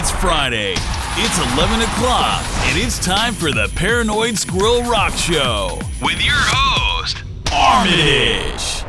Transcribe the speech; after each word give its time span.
It's 0.00 0.12
Friday. 0.12 0.74
It's 1.16 1.54
11 1.56 1.80
o'clock, 1.82 2.44
and 2.68 2.78
it's 2.78 3.04
time 3.04 3.34
for 3.34 3.50
the 3.50 3.68
Paranoid 3.74 4.38
Squirrel 4.38 4.82
Rock 4.84 5.12
Show 5.14 5.80
with 6.00 6.24
your 6.24 6.38
host, 6.38 7.24
Armitage. 7.52 8.84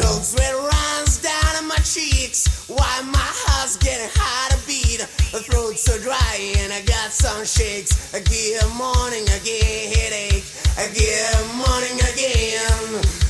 Cold 0.00 0.24
sweat 0.24 0.54
runs 0.54 1.20
down 1.20 1.68
my 1.68 1.76
cheeks 1.84 2.66
while 2.66 3.02
my 3.04 3.18
heart's 3.20 3.76
getting 3.76 4.08
hard 4.14 4.52
to 4.52 4.66
beat. 4.66 5.00
The 5.30 5.44
throat's 5.44 5.82
so 5.82 5.98
dry 6.00 6.54
and 6.56 6.72
I 6.72 6.80
got 6.80 7.12
some 7.12 7.44
shakes. 7.44 8.14
I 8.14 8.20
get 8.20 8.66
morning 8.72 9.28
again, 9.28 9.92
headache. 9.92 10.44
I 10.78 10.88
get 10.88 11.36
morning 11.52 12.00
again. 12.00 13.25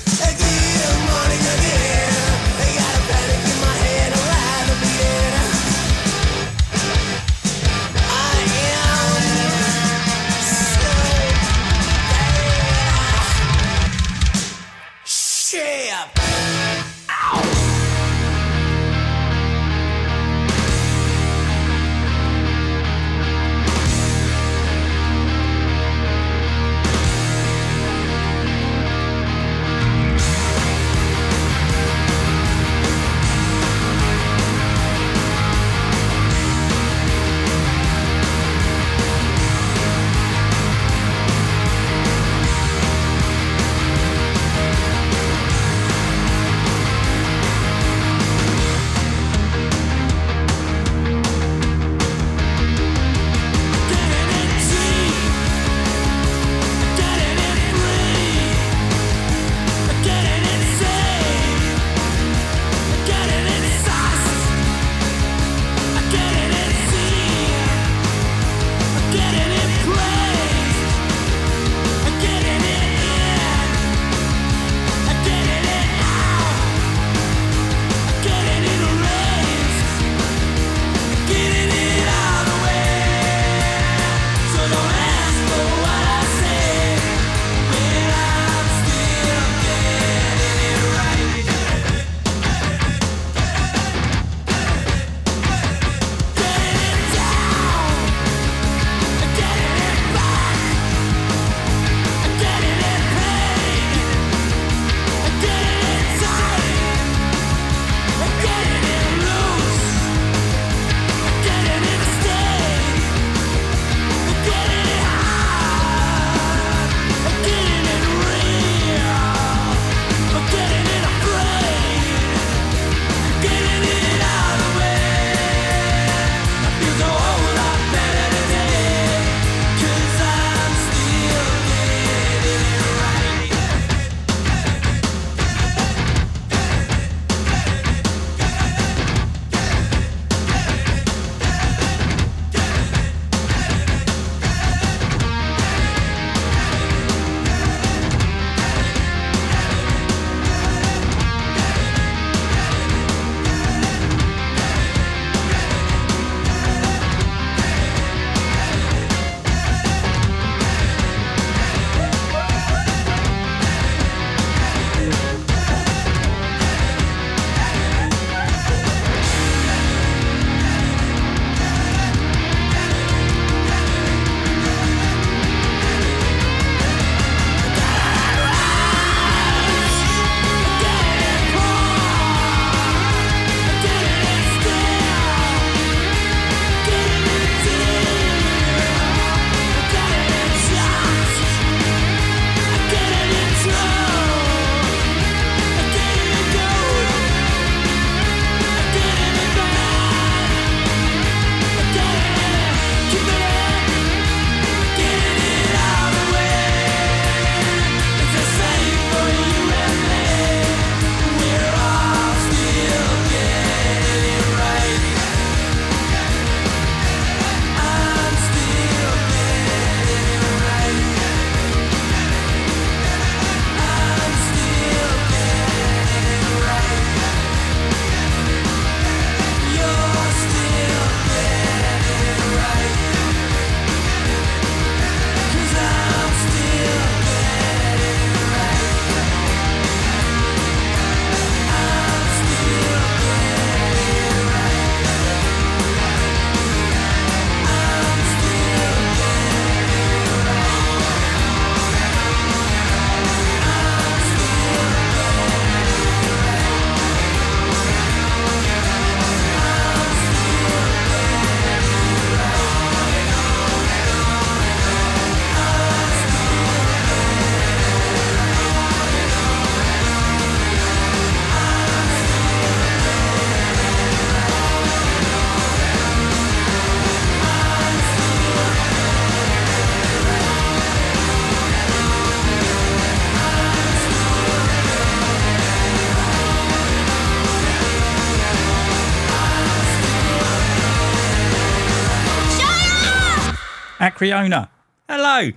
Macriona. 294.06 294.68
Hello. 295.08 295.50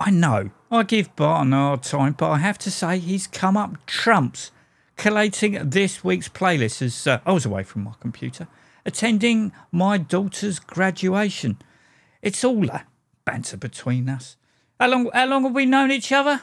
I 0.00 0.10
know 0.10 0.50
I 0.68 0.82
give 0.82 1.14
Barton 1.14 1.52
a 1.52 1.56
hard 1.56 1.84
time, 1.84 2.14
but 2.18 2.28
I 2.28 2.38
have 2.38 2.58
to 2.58 2.70
say 2.70 2.98
he's 2.98 3.28
come 3.28 3.56
up 3.56 3.86
trumps. 3.86 4.50
Collating 4.96 5.70
this 5.70 6.02
week's 6.02 6.28
playlist 6.28 6.82
as 6.82 7.06
uh, 7.06 7.20
I 7.24 7.30
was 7.30 7.46
away 7.46 7.62
from 7.62 7.84
my 7.84 7.92
computer, 8.00 8.48
attending 8.84 9.52
my 9.70 9.96
daughter's 9.96 10.58
graduation. 10.58 11.58
It's 12.20 12.42
all 12.42 12.68
a 12.68 12.84
banter 13.24 13.56
between 13.56 14.08
us. 14.08 14.36
How 14.80 14.88
long? 14.88 15.08
How 15.14 15.26
long 15.26 15.44
have 15.44 15.54
we 15.54 15.64
known 15.64 15.92
each 15.92 16.10
other? 16.10 16.40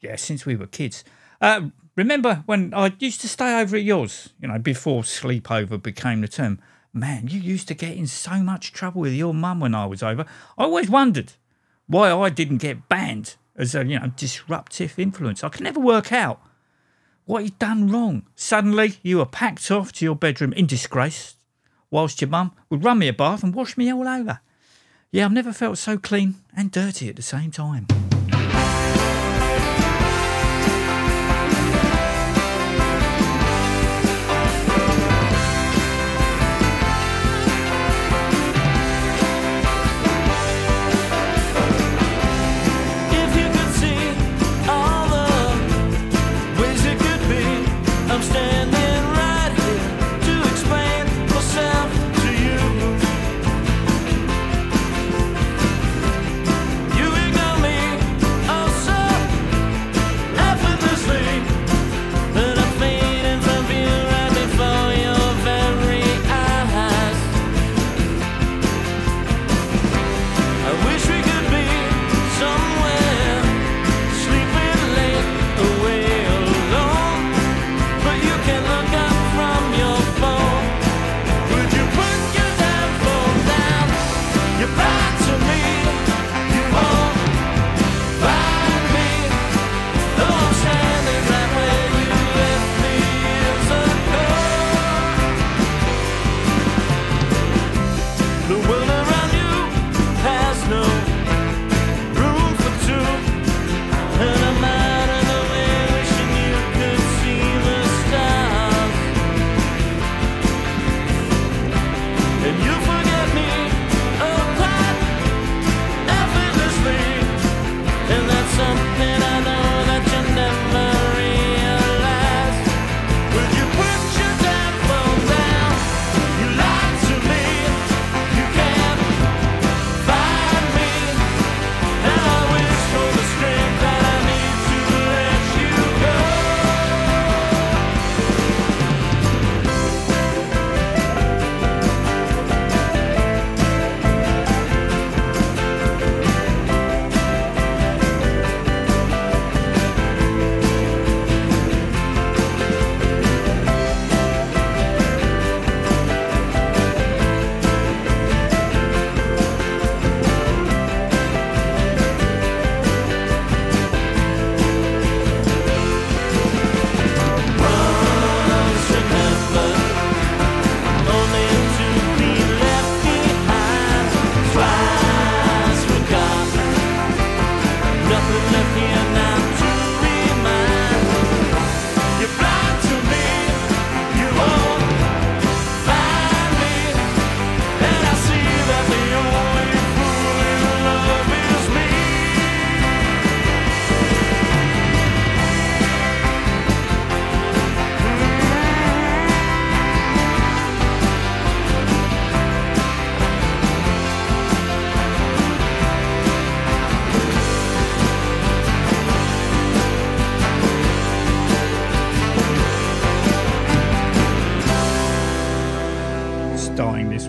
Yeah, 0.00 0.16
since 0.16 0.44
we 0.46 0.56
were 0.56 0.66
kids. 0.66 1.04
Uh, 1.40 1.68
remember 1.94 2.42
when 2.46 2.74
I 2.74 2.92
used 2.98 3.20
to 3.20 3.28
stay 3.28 3.60
over 3.60 3.76
at 3.76 3.84
yours? 3.84 4.30
You 4.42 4.48
know, 4.48 4.58
before 4.58 5.02
sleepover 5.02 5.80
became 5.80 6.22
the 6.22 6.28
term. 6.28 6.58
Man, 6.92 7.28
you 7.28 7.38
used 7.40 7.68
to 7.68 7.74
get 7.74 7.96
in 7.96 8.06
so 8.06 8.42
much 8.42 8.72
trouble 8.72 9.02
with 9.02 9.12
your 9.12 9.32
mum 9.32 9.60
when 9.60 9.74
I 9.74 9.86
was 9.86 10.02
over. 10.02 10.24
I 10.58 10.64
always 10.64 10.90
wondered 10.90 11.34
why 11.86 12.12
I 12.12 12.30
didn't 12.30 12.58
get 12.58 12.88
banned 12.88 13.36
as 13.56 13.74
a 13.74 13.84
you 13.84 13.98
know 13.98 14.12
disruptive 14.16 14.98
influence. 14.98 15.44
I 15.44 15.50
can 15.50 15.64
never 15.64 15.78
work 15.78 16.12
out 16.12 16.40
what 17.26 17.44
you'd 17.44 17.58
done 17.60 17.88
wrong. 17.88 18.26
Suddenly, 18.34 18.98
you 19.02 19.18
were 19.18 19.26
packed 19.26 19.70
off 19.70 19.92
to 19.92 20.04
your 20.04 20.16
bedroom 20.16 20.52
in 20.52 20.66
disgrace, 20.66 21.36
whilst 21.90 22.20
your 22.20 22.30
mum 22.30 22.52
would 22.68 22.82
run 22.82 22.98
me 22.98 23.08
a 23.08 23.12
bath 23.12 23.44
and 23.44 23.54
wash 23.54 23.76
me 23.76 23.92
all 23.92 24.08
over. 24.08 24.40
Yeah, 25.12 25.26
I've 25.26 25.32
never 25.32 25.52
felt 25.52 25.78
so 25.78 25.96
clean 25.96 26.36
and 26.56 26.72
dirty 26.72 27.08
at 27.08 27.16
the 27.16 27.22
same 27.22 27.52
time. 27.52 27.86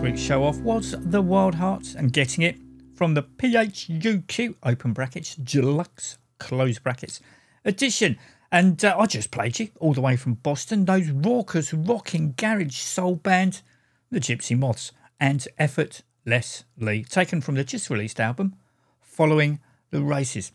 Week's 0.01 0.19
show 0.19 0.43
off 0.43 0.57
was 0.61 0.95
The 0.97 1.21
Wildhearts 1.21 1.93
and 1.93 2.11
getting 2.11 2.43
it 2.43 2.57
from 2.95 3.13
the 3.13 3.21
PHUQ 3.21 4.55
open 4.63 4.93
brackets 4.93 5.35
deluxe 5.35 6.17
close 6.39 6.79
brackets 6.79 7.19
edition. 7.63 8.17
And 8.51 8.83
uh, 8.83 8.95
I 8.97 9.05
just 9.05 9.29
played 9.29 9.59
you 9.59 9.69
all 9.79 9.93
the 9.93 10.01
way 10.01 10.17
from 10.17 10.33
Boston, 10.33 10.85
those 10.85 11.11
raucous 11.11 11.71
rocking 11.71 12.33
garage 12.35 12.77
soul 12.77 13.17
band, 13.17 13.61
the 14.09 14.19
Gypsy 14.19 14.57
Moths, 14.57 14.91
and 15.19 15.47
Effortlessly, 15.59 17.03
taken 17.03 17.39
from 17.39 17.53
the 17.53 17.63
just 17.63 17.91
released 17.91 18.19
album, 18.19 18.55
Following 19.01 19.59
the 19.91 20.01
Races. 20.01 20.51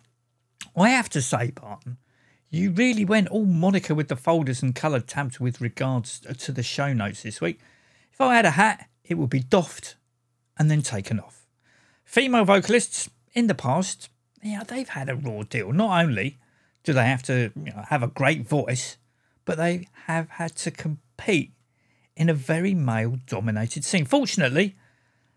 I 0.76 0.88
have 0.88 1.08
to 1.10 1.22
say, 1.22 1.52
Barton, 1.52 1.98
you 2.50 2.72
really 2.72 3.04
went 3.04 3.28
all 3.28 3.44
Monica 3.44 3.94
with 3.94 4.08
the 4.08 4.16
folders 4.16 4.60
and 4.60 4.74
coloured 4.74 5.06
tabs 5.06 5.38
with 5.38 5.60
regards 5.60 6.18
to 6.18 6.50
the 6.50 6.64
show 6.64 6.92
notes 6.92 7.22
this 7.22 7.40
week. 7.40 7.60
If 8.12 8.20
I 8.20 8.34
had 8.34 8.44
a 8.44 8.50
hat, 8.50 8.88
it 9.06 9.14
would 9.14 9.30
be 9.30 9.40
doffed 9.40 9.96
and 10.58 10.70
then 10.70 10.82
taken 10.82 11.20
off. 11.20 11.46
Female 12.04 12.44
vocalists 12.44 13.10
in 13.34 13.46
the 13.46 13.54
past, 13.54 14.08
yeah, 14.42 14.62
they've 14.66 14.88
had 14.88 15.08
a 15.08 15.16
raw 15.16 15.42
deal. 15.42 15.72
Not 15.72 16.04
only 16.04 16.38
do 16.84 16.92
they 16.92 17.04
have 17.04 17.22
to 17.24 17.50
you 17.56 17.72
know, 17.72 17.84
have 17.88 18.02
a 18.02 18.08
great 18.08 18.46
voice, 18.46 18.96
but 19.44 19.58
they 19.58 19.88
have 20.06 20.28
had 20.30 20.54
to 20.56 20.70
compete 20.70 21.52
in 22.16 22.28
a 22.28 22.34
very 22.34 22.74
male 22.74 23.18
dominated 23.26 23.84
scene. 23.84 24.04
Fortunately, 24.04 24.76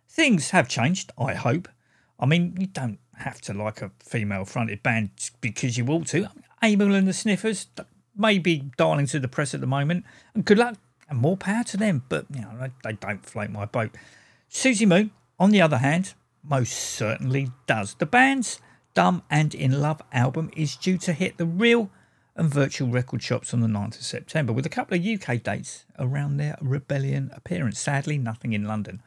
things 0.08 0.52
have 0.52 0.68
changed, 0.68 1.12
I 1.18 1.34
hope. 1.34 1.68
I 2.20 2.26
mean, 2.26 2.56
you 2.60 2.68
don't 2.68 3.00
have 3.18 3.42
to 3.42 3.54
like 3.54 3.82
a 3.82 3.92
female 4.00 4.46
fronted 4.46 4.82
band 4.84 5.12
because 5.42 5.78
you 5.78 5.86
ought 5.88 6.08
to. 6.08 6.30
Amyl 6.62 6.96
and 6.96 7.08
the 7.08 7.14
Sniffers 7.14 7.68
may 8.16 8.38
be 8.40 8.72
darling 8.78 9.08
to 9.08 9.20
the 9.20 9.28
press 9.28 9.54
at 9.54 9.62
the 9.62 9.68
moment, 9.68 10.06
and 10.34 10.46
good 10.46 10.58
luck 10.58 10.78
and 11.10 11.20
more 11.20 11.38
power 11.38 11.64
to 11.66 11.78
them, 11.78 12.04
but 12.10 12.26
you 12.34 12.42
know, 12.42 12.70
they, 12.84 12.94
don't 12.94 13.26
float 13.26 13.50
my 13.50 13.66
boat. 13.66 13.92
Suzi 14.50 14.88
Moon, 14.88 15.12
on 15.40 15.52
the 15.52 15.62
other 15.62 15.78
hand, 15.78 16.14
most 16.44 16.72
certainly 16.72 17.52
does. 17.68 17.96
The 17.96 18.06
band's 18.06 18.60
Dumb 18.94 19.24
and 19.30 19.54
In 19.54 19.82
Love 19.82 20.02
album 20.12 20.52
is 20.56 20.76
due 20.76 20.98
to 21.00 21.14
hit 21.14 21.38
the 21.38 21.46
real 21.46 21.90
and 22.36 22.50
virtual 22.50 22.90
record 22.90 23.22
shops 23.22 23.54
on 23.54 23.60
the 23.60 23.68
9th 23.68 23.98
of 23.98 24.04
September, 24.04 24.54
with 24.54 24.66
a 24.66 24.70
couple 24.70 24.98
of 24.98 25.06
UK 25.06 25.44
dates 25.44 25.86
around 25.98 26.38
their 26.38 26.58
Rebellion 26.62 27.32
appearance. 27.34 27.80
Sadly, 27.80 28.18
nothing 28.18 28.54
in 28.54 28.66
London. 28.66 29.02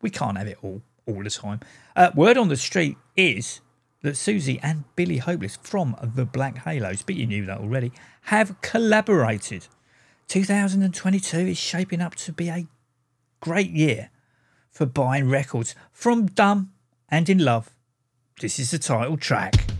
We 0.00 0.10
can't 0.10 0.38
have 0.38 0.46
it 0.46 0.58
all, 0.62 0.82
all 1.06 1.22
the 1.22 1.30
time. 1.30 1.60
Uh, 1.96 2.10
word 2.14 2.38
on 2.38 2.48
the 2.48 2.56
street 2.56 2.96
is 3.16 3.60
that 4.02 4.14
Suzi 4.14 4.60
and 4.62 4.84
Billy 4.94 5.18
Hopeless 5.18 5.58
from 5.60 5.96
the 6.14 6.24
Black 6.24 6.58
Halos, 6.58 7.02
but 7.02 7.16
you 7.16 7.26
knew 7.26 7.44
that 7.46 7.58
already, 7.58 7.92
have 8.22 8.60
collaborated. 8.60 9.66
2022 10.28 11.38
is 11.38 11.58
shaping 11.58 12.02
up 12.02 12.14
to 12.14 12.32
be 12.32 12.48
a 12.48 12.66
great 13.40 13.70
year 13.70 14.10
for 14.70 14.84
buying 14.84 15.28
records 15.28 15.74
from 15.90 16.26
Dumb 16.26 16.72
and 17.08 17.28
in 17.30 17.38
Love. 17.38 17.70
This 18.38 18.58
is 18.58 18.70
the 18.70 18.78
title 18.78 19.16
track. 19.16 19.77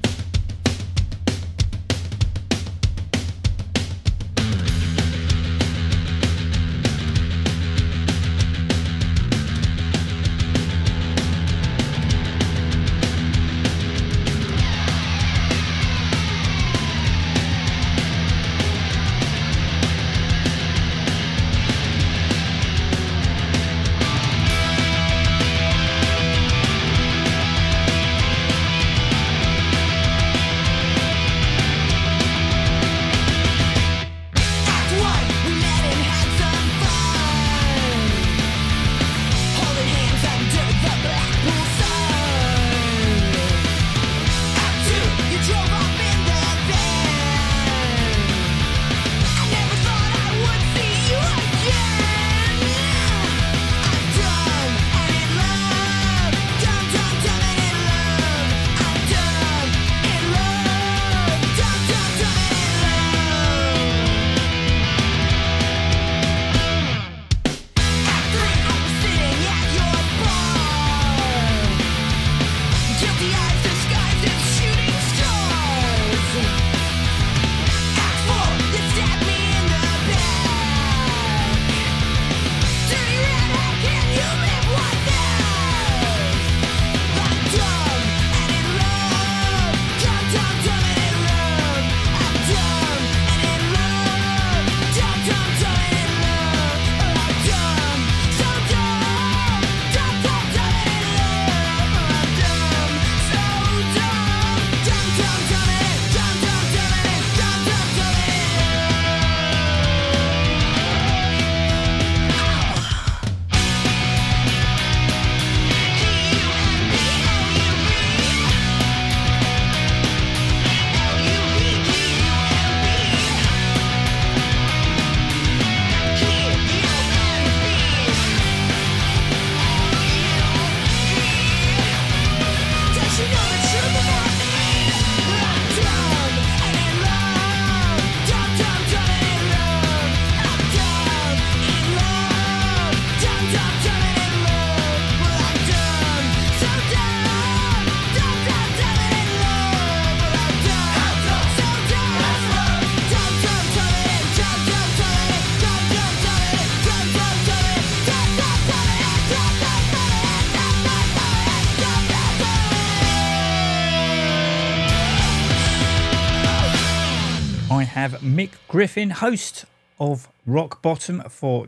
Have 168.09 168.23
Mick 168.23 168.53
Griffin, 168.69 169.11
host 169.11 169.67
of 170.01 170.31
Rock 170.47 170.81
Bottom, 170.81 171.21
for 171.29 171.67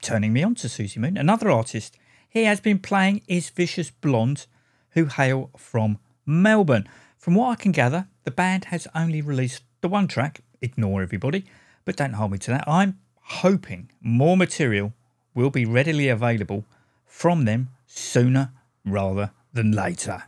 turning 0.00 0.32
me 0.32 0.42
on 0.42 0.54
to 0.54 0.66
Suzi 0.66 0.96
Moon. 0.96 1.18
Another 1.18 1.50
artist 1.50 1.98
he 2.30 2.44
has 2.44 2.60
been 2.60 2.78
playing 2.78 3.20
is 3.28 3.50
Vicious 3.50 3.90
Blonde, 3.90 4.46
who 4.92 5.04
hail 5.04 5.50
from 5.54 5.98
Melbourne. 6.24 6.88
From 7.18 7.34
what 7.34 7.50
I 7.50 7.56
can 7.56 7.72
gather, 7.72 8.06
the 8.24 8.30
band 8.30 8.66
has 8.66 8.88
only 8.94 9.20
released 9.20 9.64
the 9.82 9.88
one 9.88 10.08
track, 10.08 10.40
Ignore 10.62 11.02
Everybody, 11.02 11.44
but 11.84 11.96
don't 11.96 12.14
hold 12.14 12.30
me 12.30 12.38
to 12.38 12.52
that. 12.52 12.66
I'm 12.66 12.98
hoping 13.24 13.90
more 14.00 14.38
material 14.38 14.94
will 15.34 15.50
be 15.50 15.66
readily 15.66 16.08
available 16.08 16.64
from 17.04 17.44
them 17.44 17.68
sooner 17.86 18.50
rather 18.86 19.32
than 19.52 19.72
later. 19.72 20.22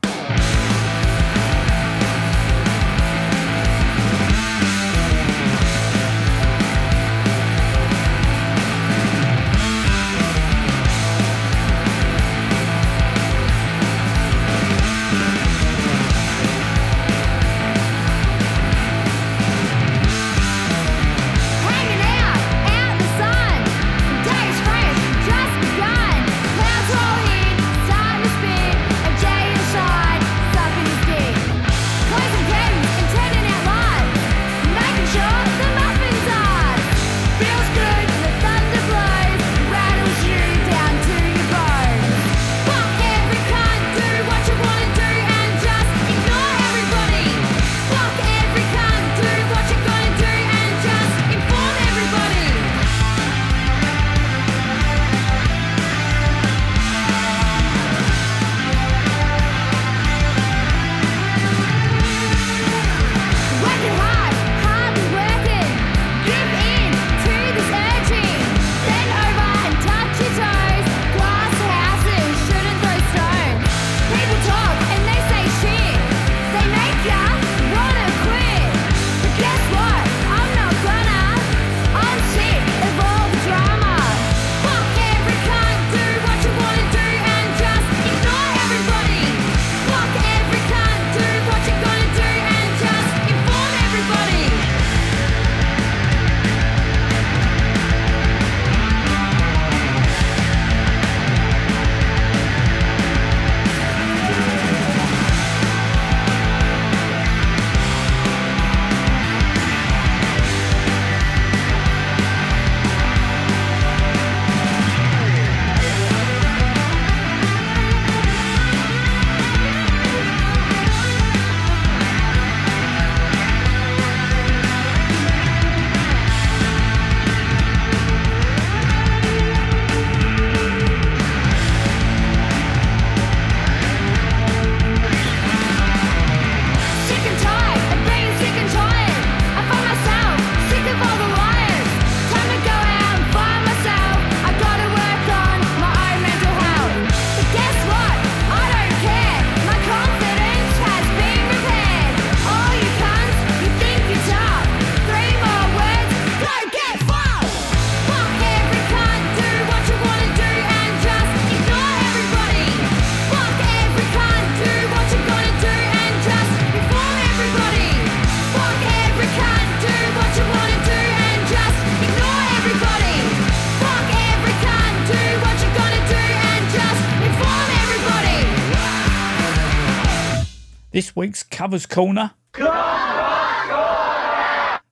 This 180.94 181.16
week's 181.16 181.42
Covers 181.42 181.86
Corner. 181.86 182.34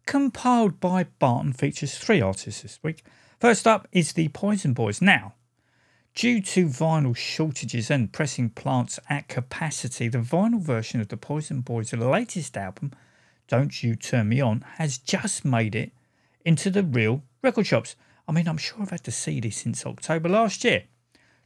Compiled 0.04 0.80
by 0.80 1.04
Barton 1.20 1.52
features 1.52 1.96
three 1.96 2.20
artists 2.20 2.62
this 2.62 2.80
week. 2.82 3.04
First 3.38 3.68
up 3.68 3.86
is 3.92 4.14
the 4.14 4.26
Poison 4.30 4.72
Boys. 4.72 5.00
Now, 5.00 5.34
due 6.16 6.42
to 6.42 6.66
vinyl 6.66 7.14
shortages 7.14 7.88
and 7.88 8.12
pressing 8.12 8.50
plants 8.50 8.98
at 9.08 9.28
capacity, 9.28 10.08
the 10.08 10.18
vinyl 10.18 10.60
version 10.60 11.00
of 11.00 11.06
the 11.06 11.16
Poison 11.16 11.60
Boys' 11.60 11.92
latest 11.92 12.56
album, 12.56 12.90
Don't 13.46 13.84
You 13.84 13.94
Turn 13.94 14.28
Me 14.28 14.40
On, 14.40 14.64
has 14.78 14.98
just 14.98 15.44
made 15.44 15.76
it 15.76 15.92
into 16.44 16.68
the 16.68 16.82
real 16.82 17.22
record 17.42 17.68
shops. 17.68 17.94
I 18.26 18.32
mean, 18.32 18.48
I'm 18.48 18.58
sure 18.58 18.82
I've 18.82 18.90
had 18.90 19.04
to 19.04 19.12
see 19.12 19.38
this 19.38 19.58
since 19.58 19.86
October 19.86 20.28
last 20.28 20.64
year. 20.64 20.82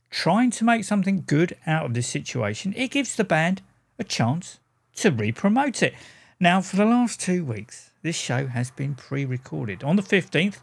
Trying 0.09 0.51
to 0.53 0.65
make 0.65 0.85
something 0.85 1.25
good 1.27 1.59
out 1.67 1.85
of 1.85 1.93
this 1.93 2.09
situation, 2.09 2.73
it 2.75 2.91
gives 2.91 3.17
the 3.17 3.25
band 3.25 3.61
a 3.99 4.05
chance 4.05 4.59
to 4.97 5.11
re 5.11 5.33
promote 5.33 5.83
it. 5.83 5.95
Now, 6.39 6.61
for 6.61 6.77
the 6.77 6.85
last 6.85 7.21
two 7.21 7.45
weeks, 7.45 7.91
this 8.03 8.17
show 8.17 8.47
has 8.47 8.71
been 8.71 8.95
pre 8.95 9.25
recorded. 9.25 9.83
On 9.83 9.97
the 9.97 10.03
15th, 10.03 10.59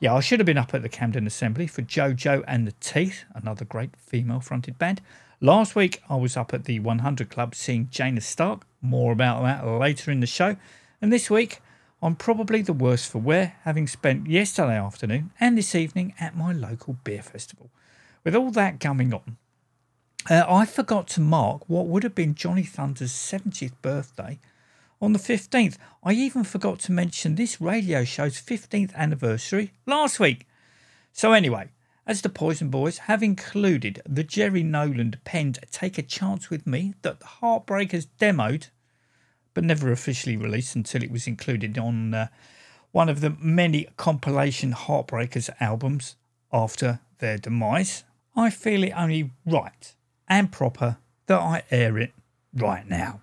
yeah, 0.00 0.14
I 0.14 0.20
should 0.20 0.40
have 0.40 0.46
been 0.46 0.58
up 0.58 0.74
at 0.74 0.82
the 0.82 0.88
Camden 0.88 1.26
Assembly 1.26 1.66
for 1.66 1.82
JoJo 1.82 2.44
and 2.46 2.66
the 2.66 2.74
Teeth, 2.80 3.24
another 3.34 3.64
great 3.64 3.96
female 3.96 4.40
fronted 4.40 4.78
band. 4.78 5.00
Last 5.40 5.74
week, 5.74 6.02
I 6.08 6.16
was 6.16 6.36
up 6.36 6.52
at 6.52 6.64
the 6.64 6.80
100 6.80 7.30
Club 7.30 7.54
seeing 7.54 7.88
Janus 7.90 8.26
Stark. 8.26 8.66
More 8.82 9.12
about 9.12 9.42
that 9.42 9.66
later 9.66 10.10
in 10.10 10.20
the 10.20 10.26
show. 10.26 10.56
And 11.00 11.12
this 11.12 11.30
week, 11.30 11.60
I'm 12.02 12.14
probably 12.14 12.62
the 12.62 12.72
worst 12.72 13.10
for 13.10 13.18
wear, 13.18 13.56
having 13.62 13.86
spent 13.86 14.26
yesterday 14.26 14.78
afternoon 14.78 15.30
and 15.40 15.56
this 15.56 15.74
evening 15.74 16.14
at 16.20 16.36
my 16.36 16.52
local 16.52 16.96
beer 17.04 17.22
festival. 17.22 17.70
With 18.22 18.34
all 18.34 18.50
that 18.50 18.78
going 18.78 19.14
on, 19.14 19.38
uh, 20.28 20.44
I 20.48 20.66
forgot 20.66 21.06
to 21.08 21.20
mark 21.20 21.68
what 21.68 21.86
would 21.86 22.02
have 22.02 22.14
been 22.14 22.34
Johnny 22.34 22.64
Thunders' 22.64 23.12
70th 23.12 23.74
birthday 23.80 24.40
on 25.00 25.12
the 25.12 25.18
15th. 25.18 25.76
I 26.02 26.12
even 26.12 26.42
forgot 26.42 26.80
to 26.80 26.92
mention 26.92 27.34
this 27.34 27.60
radio 27.60 28.04
show's 28.04 28.40
15th 28.40 28.92
anniversary 28.94 29.72
last 29.86 30.18
week. 30.18 30.46
So, 31.12 31.32
anyway, 31.32 31.68
as 32.06 32.22
the 32.22 32.28
Poison 32.28 32.70
Boys 32.70 32.98
have 32.98 33.22
included 33.22 34.02
the 34.04 34.24
Jerry 34.24 34.64
Nolan 34.64 35.16
penned 35.24 35.60
Take 35.70 35.96
a 35.96 36.02
Chance 36.02 36.50
with 36.50 36.66
Me 36.66 36.94
that 37.02 37.20
the 37.20 37.26
Heartbreakers 37.26 38.08
demoed, 38.20 38.70
but 39.54 39.64
never 39.64 39.92
officially 39.92 40.36
released 40.36 40.74
until 40.74 41.04
it 41.04 41.10
was 41.10 41.28
included 41.28 41.78
on 41.78 42.14
uh, 42.14 42.28
one 42.90 43.08
of 43.08 43.20
the 43.20 43.36
many 43.38 43.86
compilation 43.96 44.72
Heartbreakers 44.72 45.50
albums 45.60 46.16
after 46.52 46.98
their 47.18 47.38
demise. 47.38 48.02
I 48.34 48.50
feel 48.50 48.82
it 48.82 48.90
only 48.90 49.30
right 49.46 49.94
and 50.28 50.50
proper 50.50 50.98
that 51.26 51.40
I 51.40 51.62
air 51.70 51.98
it 51.98 52.12
right 52.54 52.88
now. 52.88 53.20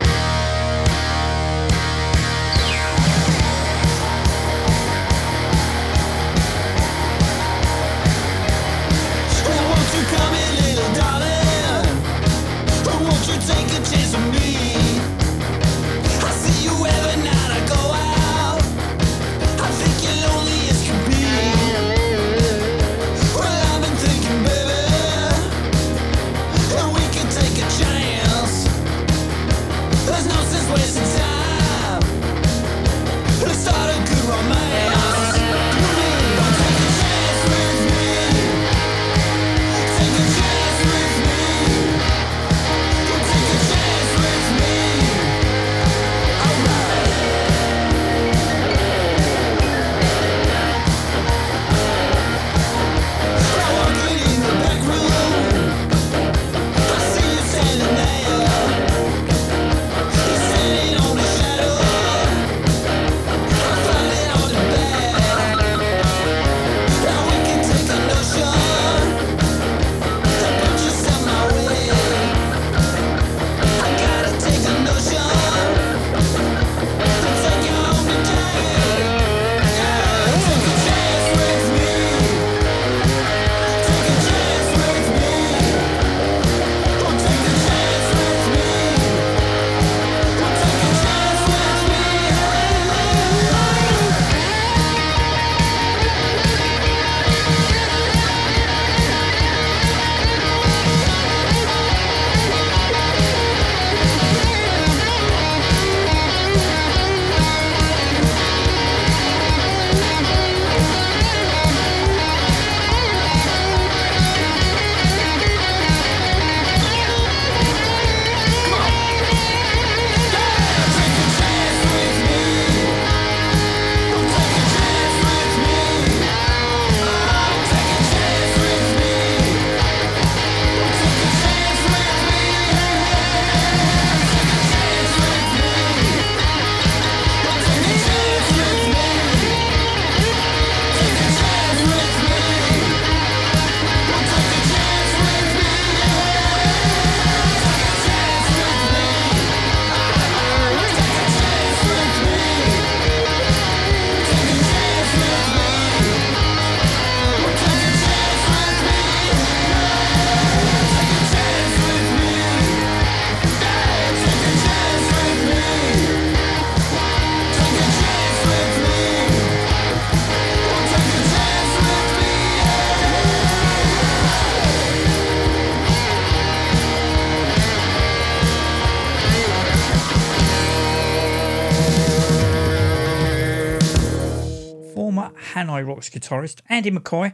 Guitarist 186.23 186.61
Andy 186.69 186.89
McCoy 186.91 187.33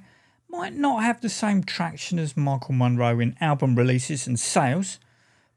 might 0.50 0.74
not 0.74 1.04
have 1.04 1.22
the 1.22 1.30
same 1.30 1.64
traction 1.64 2.18
as 2.18 2.36
Michael 2.36 2.74
Monroe 2.74 3.20
in 3.20 3.36
album 3.40 3.76
releases 3.76 4.26
and 4.26 4.40
sales, 4.40 5.00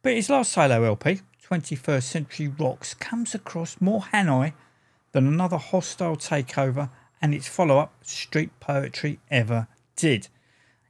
but 0.03 0.13
his 0.13 0.29
last 0.29 0.53
solo 0.53 0.85
LP, 0.85 1.21
21st 1.49 2.03
Century 2.03 2.49
Rocks, 2.49 2.93
comes 2.95 3.35
across 3.35 3.81
more 3.81 4.03
Hanoi 4.13 4.53
than 5.13 5.27
another 5.27 5.57
hostile 5.57 6.17
takeover 6.17 6.91
and 7.23 7.35
its 7.35 7.49
follow 7.49 7.79
up, 7.79 7.95
Street 8.05 8.51
Poetry, 8.61 9.19
ever 9.31 9.69
did. 9.97 10.29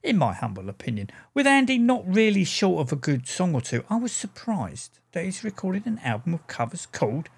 in 0.03 0.19
my 0.19 0.33
humble 0.33 0.69
opinion. 0.69 1.09
With 1.33 1.47
Andy 1.47 1.79
not 1.79 2.03
really 2.05 2.43
short 2.43 2.81
of 2.81 2.93
a 2.93 2.97
good 2.97 3.29
song 3.29 3.55
or 3.55 3.61
two, 3.61 3.85
I 3.89 3.99
was 3.99 4.11
surprised 4.11 4.99
that 5.13 5.25
he's 5.25 5.45
recorded 5.45 5.87
an 5.87 6.01
album 6.01 6.35
of 6.35 6.49
covers 6.49 6.87
called 6.87 7.29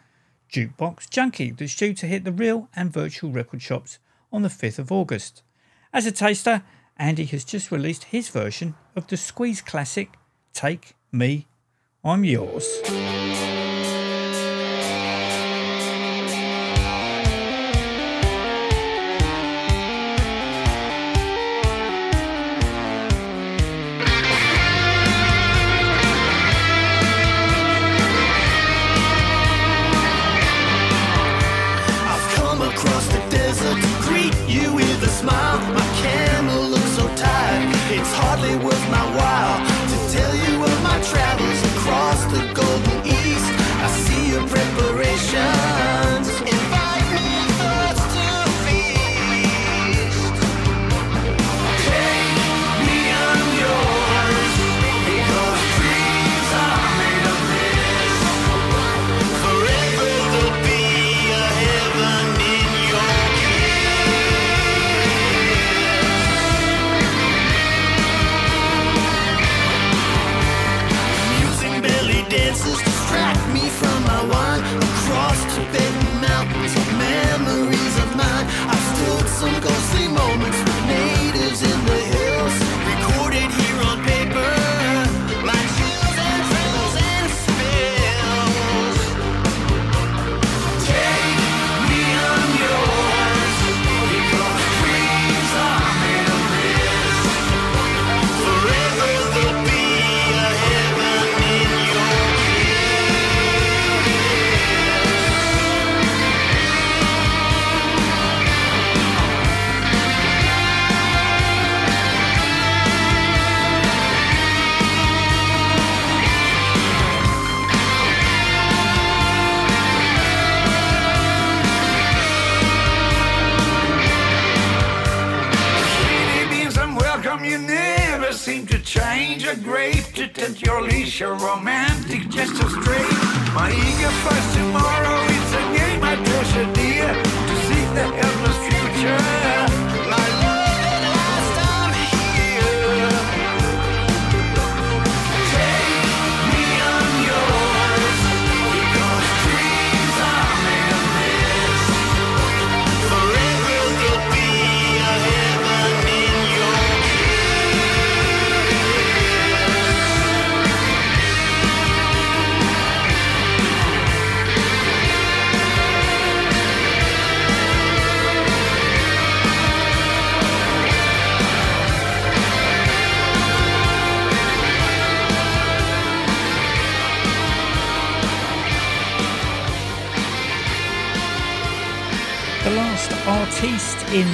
Jukebox 0.51 1.11
Junkie 1.11 1.51
that's 1.51 1.77
due 1.77 1.93
to 1.93 2.07
hit 2.07 2.25
the 2.25 2.33
real 2.33 2.71
and 2.75 2.91
virtual 2.91 3.31
record 3.31 3.61
shops 3.61 3.99
on 4.35 4.43
the 4.43 4.49
5th 4.49 4.81
of 4.81 4.91
August. 4.91 5.43
As 5.93 6.07
a 6.07 6.13
taster, 6.13 6.65
Andy 6.97 7.25
has 7.27 7.45
just 7.45 7.71
released 7.71 8.05
his 8.05 8.29
version 8.29 8.75
of 8.97 9.07
the 9.07 9.17
Squeeze 9.17 9.63
classic 9.63 10.15
Take 10.53 10.95
Me, 11.13 11.47
I'm 12.05 12.25
Yours. 12.25 12.81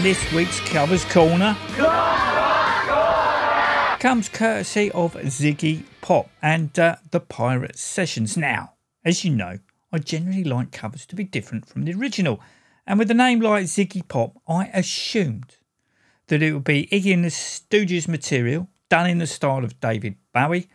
This 0.03 0.33
week's 0.33 0.61
Covers 0.61 1.05
Corner 1.05 1.55
comes 3.99 4.31
courtesy 4.31 4.91
of 4.93 5.15
Ziggy 5.15 5.83
Pop 6.01 6.31
and 6.41 6.79
uh, 6.79 6.97
the 7.11 7.21
Pirate 7.21 7.79
Sessions. 7.79 8.37
Now, 8.37 8.73
as 9.05 9.25
you 9.25 9.31
know, 9.31 9.59
I 9.93 9.99
generally 9.99 10.45
like 10.45 10.73
covers 10.73 11.05
to 11.07 11.17
be 11.17 11.25
different 11.25 11.67
from 11.67 11.85
the 11.85 11.93
original, 11.93 12.41
and 12.87 12.99
with 12.99 13.11
a 13.11 13.15
name 13.15 13.41
like 13.41 13.65
Ziggy 13.65 14.07
Pop, 14.09 14.41
I 14.49 14.71
assumed 14.73 15.57
that 16.29 16.43
it 16.43 16.55
would 16.55 16.65
be 16.65 16.89
Iggy 16.91 17.13
and 17.13 17.25
the 17.25 17.29
Stooges 17.29 18.09
material 18.09 18.69
done 18.89 19.09
in 19.09 19.19
the 19.19 19.27
style 19.27 19.65
of 19.65 19.81
David 19.81 20.17
Bowie, 20.33 20.69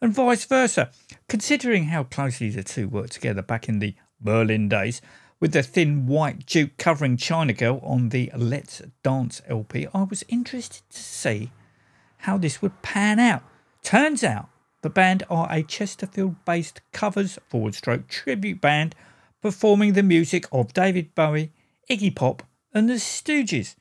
and 0.00 0.12
vice 0.12 0.44
versa. 0.44 0.90
Considering 1.28 1.84
how 1.84 2.04
closely 2.04 2.50
the 2.50 2.64
two 2.64 2.88
worked 2.88 3.12
together 3.12 3.42
back 3.42 3.68
in 3.68 3.78
the 3.78 3.94
Berlin 4.20 4.68
days, 4.68 5.00
with 5.42 5.50
the 5.50 5.62
thin 5.64 6.06
white 6.06 6.46
Duke 6.46 6.76
covering 6.76 7.16
China 7.16 7.52
Girl 7.52 7.80
on 7.82 8.10
the 8.10 8.30
Let's 8.36 8.80
Dance 9.02 9.42
LP, 9.48 9.88
I 9.92 10.04
was 10.04 10.22
interested 10.28 10.88
to 10.88 10.98
see 11.02 11.50
how 12.18 12.38
this 12.38 12.62
would 12.62 12.80
pan 12.82 13.18
out. 13.18 13.42
Turns 13.82 14.22
out 14.22 14.50
the 14.82 14.88
band 14.88 15.24
are 15.28 15.48
a 15.50 15.64
Chesterfield 15.64 16.36
based 16.44 16.80
covers 16.92 17.40
forward 17.48 17.74
stroke 17.74 18.06
tribute 18.06 18.60
band 18.60 18.94
performing 19.40 19.94
the 19.94 20.04
music 20.04 20.46
of 20.52 20.72
David 20.72 21.12
Bowie, 21.16 21.50
Iggy 21.90 22.14
Pop, 22.14 22.44
and 22.72 22.88
the 22.88 22.94
Stooges. 22.94 23.74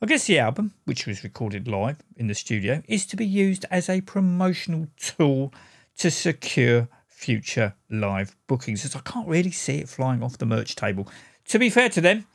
I 0.00 0.06
guess 0.06 0.28
the 0.28 0.38
album, 0.38 0.74
which 0.84 1.04
was 1.04 1.24
recorded 1.24 1.66
live 1.66 1.96
in 2.16 2.28
the 2.28 2.34
studio, 2.36 2.84
is 2.86 3.04
to 3.06 3.16
be 3.16 3.26
used 3.26 3.66
as 3.72 3.88
a 3.88 4.02
promotional 4.02 4.86
tool 4.96 5.52
to 5.96 6.12
secure 6.12 6.86
future 7.18 7.74
live 7.90 8.36
bookings, 8.46 8.84
as 8.84 8.94
I 8.94 9.00
can't 9.00 9.26
really 9.26 9.50
see 9.50 9.78
it 9.78 9.88
flying 9.88 10.22
off 10.22 10.38
the 10.38 10.46
merch 10.46 10.76
table. 10.76 11.08
To 11.46 11.58
be 11.58 11.68
fair 11.68 11.88
to 11.88 12.00
them, 12.00 12.26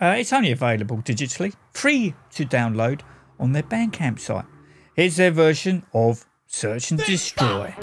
uh, 0.00 0.14
it's 0.16 0.32
only 0.32 0.50
available 0.50 0.96
digitally, 0.98 1.52
free 1.72 2.14
to 2.32 2.46
download 2.46 3.02
on 3.38 3.52
their 3.52 3.62
Bandcamp 3.62 4.18
site. 4.18 4.46
Here's 4.94 5.16
their 5.16 5.30
version 5.30 5.84
of 5.92 6.24
Search 6.46 6.90
and 6.90 7.00
Destroy. 7.00 7.74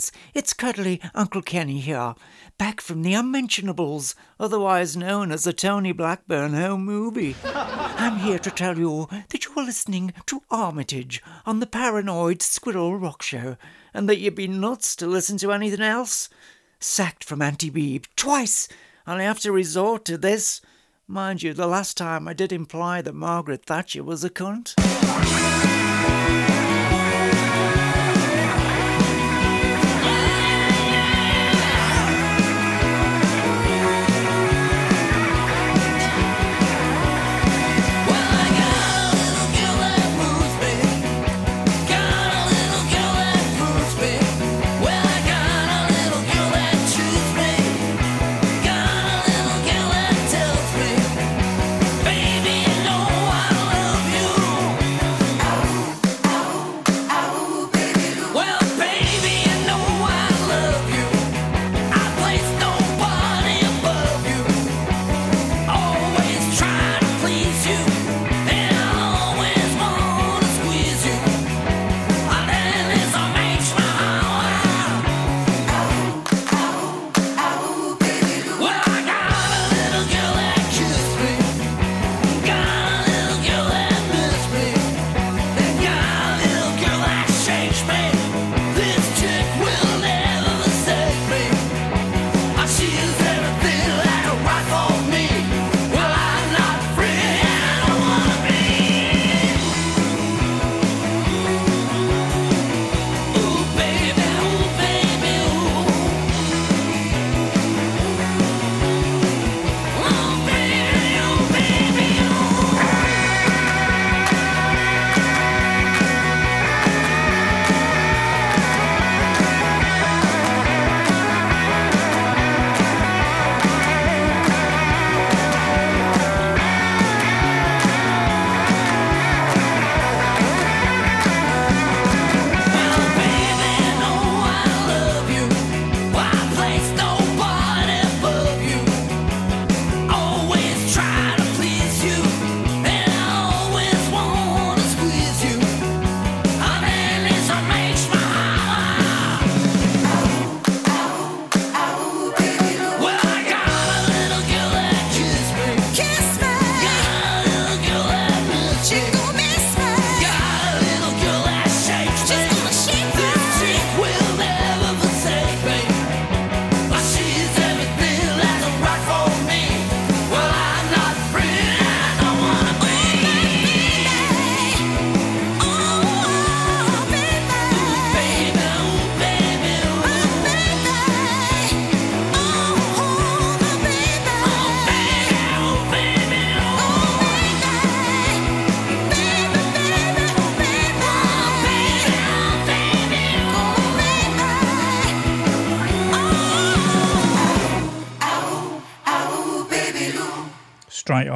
Fans. 0.00 0.12
It's 0.34 0.52
cuddly 0.52 1.00
Uncle 1.14 1.42
Kenny 1.42 1.80
here, 1.80 2.14
back 2.58 2.80
from 2.80 3.02
the 3.02 3.14
Unmentionables, 3.14 4.14
otherwise 4.38 4.96
known 4.96 5.30
as 5.32 5.44
the 5.44 5.52
Tony 5.52 5.92
Blackburn 5.92 6.54
home 6.54 6.84
movie. 6.84 7.36
I'm 7.44 8.18
here 8.20 8.38
to 8.38 8.50
tell 8.50 8.78
you 8.78 9.08
that 9.28 9.44
you're 9.44 9.64
listening 9.64 10.12
to 10.26 10.42
Armitage 10.50 11.22
on 11.44 11.60
the 11.60 11.66
Paranoid 11.66 12.42
Squirrel 12.42 12.96
Rock 12.96 13.22
Show, 13.22 13.56
and 13.92 14.08
that 14.08 14.18
you'd 14.18 14.34
be 14.34 14.48
nuts 14.48 14.96
to 14.96 15.06
listen 15.06 15.36
to 15.38 15.52
anything 15.52 15.82
else. 15.82 16.28
Sacked 16.78 17.24
from 17.24 17.42
Auntie 17.42 17.70
Beeb 17.70 18.06
twice, 18.16 18.68
and 19.06 19.20
I 19.20 19.24
have 19.24 19.40
to 19.40 19.52
resort 19.52 20.04
to 20.06 20.16
this. 20.16 20.62
Mind 21.06 21.42
you, 21.42 21.52
the 21.52 21.66
last 21.66 21.96
time 21.96 22.26
I 22.26 22.32
did 22.32 22.52
imply 22.52 23.02
that 23.02 23.14
Margaret 23.14 23.66
Thatcher 23.66 24.04
was 24.04 24.24
a 24.24 24.30
cunt. 24.30 24.74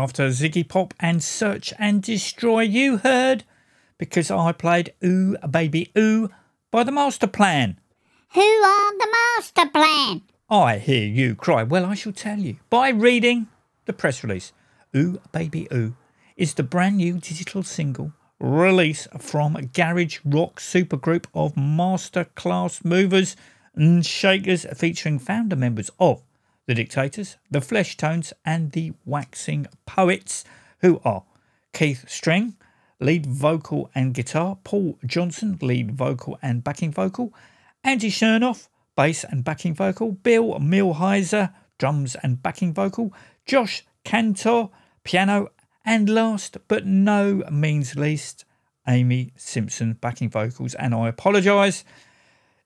After 0.05 0.29
Ziggy 0.29 0.69
Pop 0.69 0.93
and 1.01 1.23
Search 1.23 1.73
and 1.79 2.03
Destroy. 2.03 2.61
You 2.61 2.99
heard 2.99 3.43
because 3.97 4.31
I 4.31 4.53
played 4.53 4.93
Ooh 5.03 5.35
Baby 5.51 5.91
Ooh 5.97 6.29
by 6.71 6.85
the 6.85 6.93
Master 6.93 7.27
Plan. 7.27 7.81
Who 8.35 8.43
are 8.43 8.99
the 8.99 9.09
master 9.11 9.71
plan? 9.71 10.21
I 10.51 10.77
hear 10.77 11.07
you 11.07 11.35
cry. 11.35 11.63
Well, 11.63 11.87
I 11.87 11.95
shall 11.95 12.13
tell 12.13 12.39
you 12.39 12.57
by 12.69 12.91
reading 12.91 13.47
the 13.87 13.95
press 13.95 14.23
release. 14.23 14.53
Ooh 14.95 15.23
Baby 15.33 15.69
Ooh 15.73 15.97
is 16.37 16.53
the 16.53 16.63
brand 16.63 16.99
new 16.99 17.15
digital 17.15 17.63
single 17.63 18.13
release 18.39 19.09
from 19.19 19.71
garage 19.73 20.19
rock 20.23 20.61
supergroup 20.61 21.25
of 21.33 21.57
master 21.57 22.25
class 22.35 22.85
movers 22.85 23.37
and 23.75 24.05
shakers 24.05 24.67
featuring 24.77 25.19
founder 25.19 25.57
members 25.57 25.91
of 25.99 26.21
the 26.67 26.75
Dictators, 26.75 27.37
the 27.51 27.61
Fleshtones, 27.61 28.33
and 28.45 28.73
the 28.73 28.93
Waxing 29.05 29.67
Poets, 29.87 30.45
who 30.81 31.01
are 31.05 31.25
Keith 31.73 32.05
Streng, 32.09 32.55
lead 33.01 33.27
vocal 33.27 33.91
and 33.95 34.15
guitar, 34.15 34.59
Paul 34.65 34.99
Johnson, 35.05 35.59
lead 35.61 35.93
vocal 35.93 36.39
and 36.41 36.65
backing 36.65 36.93
vocal, 36.93 37.35
Andy 37.83 38.11
Shernoff, 38.11 38.69
bass 38.97 39.25
and 39.25 39.45
backing 39.45 39.75
vocal, 39.75 40.13
Bill 40.13 40.59
Milhizer, 40.59 41.53
drums 41.79 42.17
and 42.23 42.43
backing 42.43 42.73
vocal, 42.73 43.13
Josh 43.45 43.85
Cantor, 44.05 44.71
piano, 45.03 45.51
and 45.85 46.09
last 46.09 46.57
but 46.69 46.87
no 46.87 47.43
means 47.51 47.97
least, 47.97 48.45
Amy 48.89 49.33
Simpson, 49.37 49.95
backing 49.95 50.31
vocals. 50.31 50.75
And 50.75 50.95
I 50.95 51.09
apologise 51.09 51.85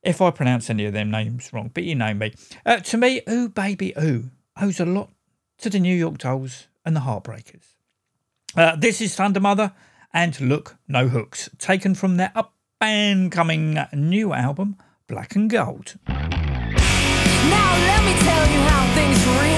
if 0.03 0.21
I 0.21 0.31
pronounce 0.31 0.71
any 0.71 0.85
of 0.85 0.93
them 0.93 1.11
names 1.11 1.53
wrong, 1.53 1.71
but 1.73 1.85
you 1.85 1.95
know 1.95 2.15
me. 2.15 2.35
Uh, 2.65 2.77
to 2.77 2.97
me, 2.97 3.21
Ooh 3.29 3.49
Baby 3.49 3.93
Ooh 4.01 4.31
owes 4.61 4.81
a 4.81 4.85
lot 4.85 5.11
to 5.59 5.71
the 5.71 5.79
New 5.79 5.95
York 5.95 6.19
Dolls 6.19 6.69
and 6.85 6.97
the 6.97 7.01
Heartbreakers. 7.01 7.75
Uh, 8.57 8.77
this 8.77 9.01
is 9.01 9.17
Thundermother 9.17 9.73
and 10.13 10.41
Look 10.41 10.77
No 10.87 11.09
Hooks, 11.09 11.51
taken 11.59 11.95
from 11.95 12.17
their 12.17 12.33
up 12.35 12.55
and 12.81 13.31
coming 13.31 13.79
new 13.93 14.33
album, 14.33 14.77
Black 15.07 15.35
and 15.35 15.51
Gold. 15.51 15.97
Now 16.07 17.73
let 17.77 18.05
me 18.05 18.13
tell 18.21 18.47
you 18.51 18.61
how 18.61 18.95
things 18.95 19.27
really 19.27 19.58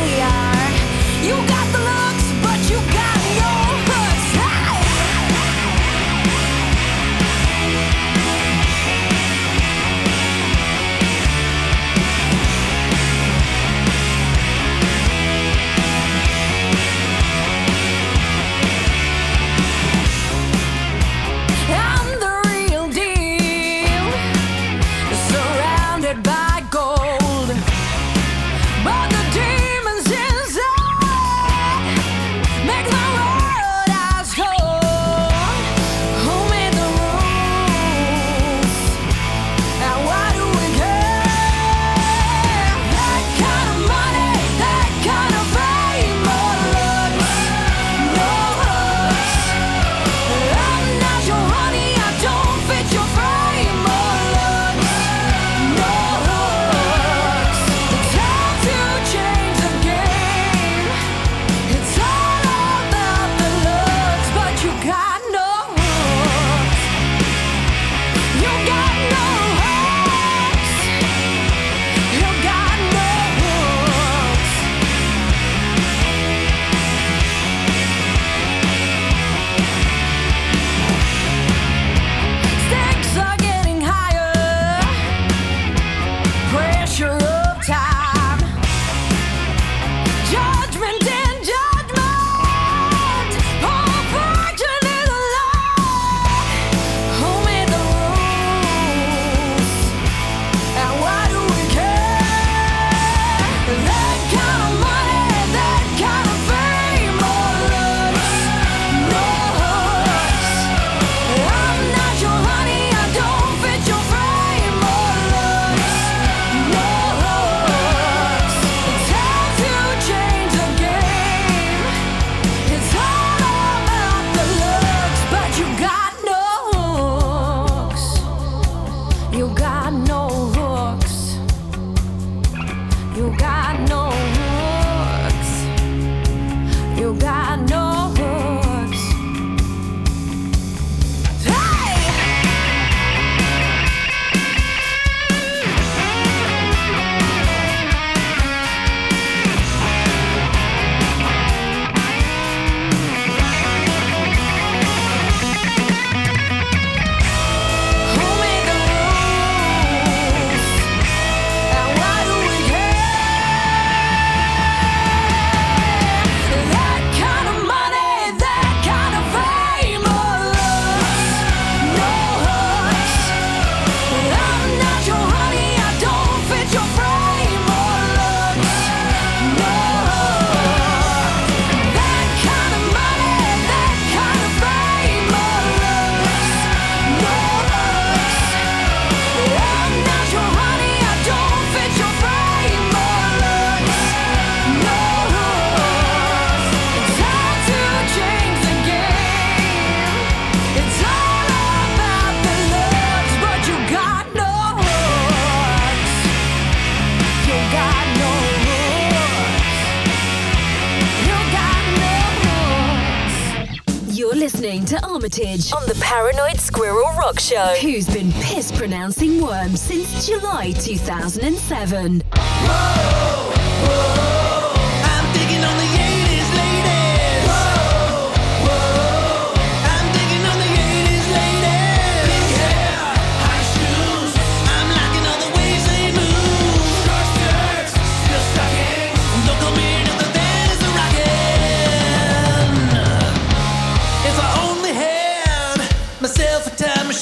Show, 217.51 217.75
who's 217.81 218.07
been 218.07 218.31
piss 218.35 218.71
pronouncing 218.71 219.43
worms 219.43 219.81
since 219.81 220.25
July 220.25 220.71
2007. 220.71 222.23
I'm 222.33 223.00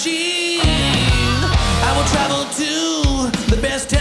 machine. 0.08 0.60
I 0.62 1.92
will 1.96 2.08
travel 2.08 2.44
to 2.54 3.54
the 3.54 3.60
best. 3.60 3.97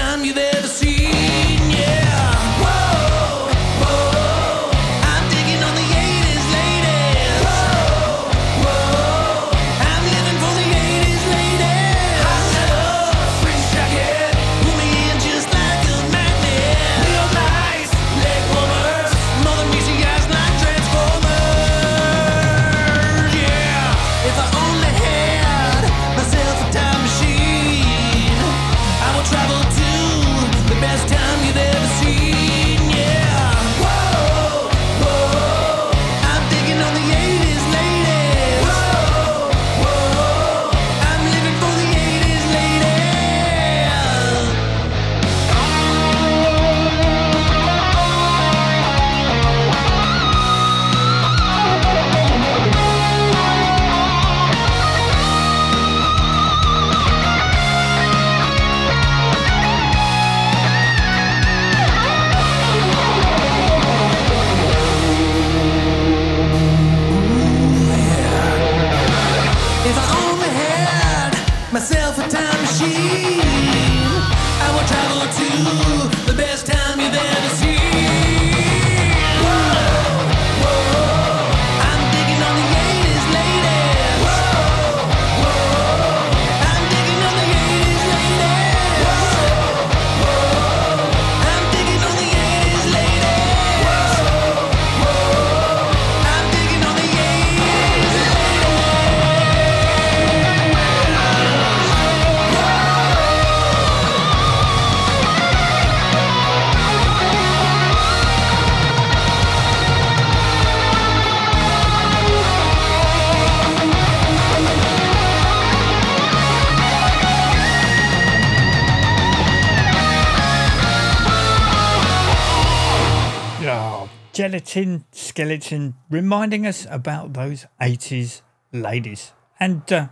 Skeleton, 124.37 125.03
skeleton, 125.11 125.95
reminding 126.11 126.67
us 126.67 126.85
about 126.91 127.33
those 127.33 127.65
80s 127.81 128.43
ladies. 128.71 129.33
And 129.59 129.91
uh, 129.91 130.09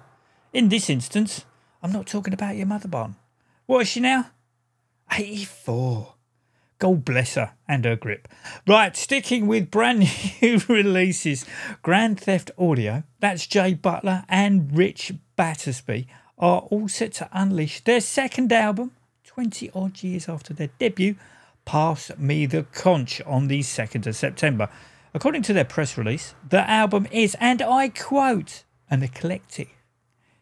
in 0.52 0.70
this 0.70 0.90
instance, 0.90 1.46
I'm 1.84 1.92
not 1.92 2.08
talking 2.08 2.34
about 2.34 2.56
your 2.56 2.66
mother 2.66 2.88
barn. 2.88 3.18
What 3.68 3.84
is 3.84 3.90
she 3.90 4.00
now? 4.00 4.32
84. 5.12 6.16
God 6.80 7.06
bless 7.06 7.36
her 7.36 7.52
and 7.68 7.86
her 7.86 7.96
grip. 7.96 8.28
Right, 8.68 8.98
sticking 8.98 9.46
with 9.46 9.70
brand 9.70 10.10
new 10.42 10.60
releases, 10.68 11.46
Grand 11.84 12.20
Theft 12.20 12.50
Audio, 12.58 13.04
that's 13.20 13.46
Jay 13.46 13.76
Butler 13.76 14.24
and 14.28 14.76
Rich 14.76 15.14
Battersby, 15.36 16.08
are 16.40 16.62
all 16.72 16.88
set 16.88 17.14
to 17.14 17.30
unleash 17.32 17.84
their 17.84 18.02
second 18.02 18.52
album, 18.52 18.90
20 19.24 19.70
odd 19.76 20.02
years 20.02 20.28
after 20.28 20.52
their 20.52 20.72
debut, 20.80 21.16
Pass 21.66 22.12
Me 22.18 22.46
the 22.46 22.64
Conch, 22.64 23.22
on 23.26 23.48
the 23.48 23.62
2nd 23.62 24.06
of 24.08 24.16
September. 24.16 24.70
According 25.14 25.42
to 25.44 25.54
their 25.54 25.66
press 25.66 25.98
release, 25.98 26.36
the 26.48 26.70
album 26.70 27.08
is, 27.12 27.36
and 27.40 27.62
I 27.62 27.90
quote, 27.90 28.64
an 28.90 29.02
eclectic, 29.02 29.76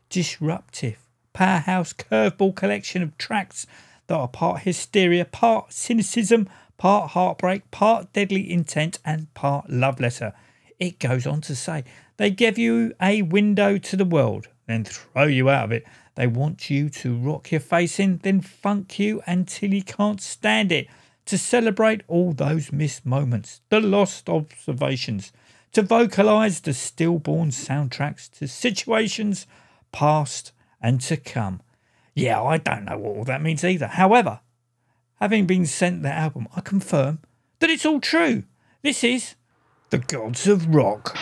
disruptive, 0.09 0.97
powerhouse 1.32 1.93
curveball 1.93 2.55
collection 2.55 3.01
of 3.01 3.17
tracks 3.17 3.65
that 4.07 4.15
are 4.15 4.28
part 4.28 4.63
hysteria, 4.63 5.26
part 5.26 5.71
cynicism, 5.71 6.49
part 6.78 7.11
heartbreak, 7.11 7.71
part 7.71 8.11
deadly 8.13 8.51
intent, 8.51 8.99
and 9.05 9.34
part 9.34 9.69
love 9.69 9.99
letter. 9.99 10.34
It 10.80 10.99
goes 10.99 11.26
on 11.26 11.41
to 11.41 11.55
say 11.55 11.86
they 12.17 12.30
give 12.30 12.57
you 12.57 12.93
a 13.01 13.21
window 13.21 13.78
to 13.78 13.95
the 13.95 14.05
world, 14.05 14.49
then 14.67 14.84
throw 14.84 15.26
you 15.26 15.49
out 15.49 15.65
of 15.65 15.71
it. 15.71 15.86
They 16.15 16.28
want 16.28 16.69
you 16.69 16.89
to 16.89 17.15
rock 17.15 17.51
your 17.51 17.61
face 17.61 17.99
in, 17.99 18.17
then 18.19 18.41
funk 18.41 18.99
you 18.99 19.21
until 19.26 19.74
you 19.74 19.84
can't 19.84 20.21
stand 20.21 20.71
it. 20.71 20.88
To 21.26 21.38
celebrate 21.38 22.01
all 22.07 22.34
those 22.34 22.71
missed 22.71 23.05
moments, 23.05 23.61
the 23.69 23.80
lost 23.80 24.30
observations, 24.30 25.32
to 25.71 25.82
vocalise 25.82 26.61
the 26.61 26.74
stillborn 26.74 27.49
soundtracks 27.49 28.30
to 28.39 28.47
situations 28.47 29.47
past 29.91 30.51
and 30.82 30.99
to 31.01 31.17
come. 31.17 31.61
Yeah, 32.13 32.43
I 32.43 32.57
don't 32.57 32.86
know 32.86 32.97
what 32.97 33.17
all 33.17 33.24
that 33.24 33.41
means 33.41 33.63
either. 33.63 33.88
However, 33.88 34.41
having 35.19 35.45
been 35.45 35.65
sent 35.65 36.03
the 36.03 36.11
album, 36.11 36.47
I 36.55 36.61
confirm 36.61 37.19
that 37.59 37.69
it's 37.69 37.86
all 37.86 38.01
true. 38.01 38.43
This 38.82 39.03
is 39.03 39.36
The 39.89 39.99
Gods 39.99 40.47
of 40.47 40.76
Rock. 40.76 41.17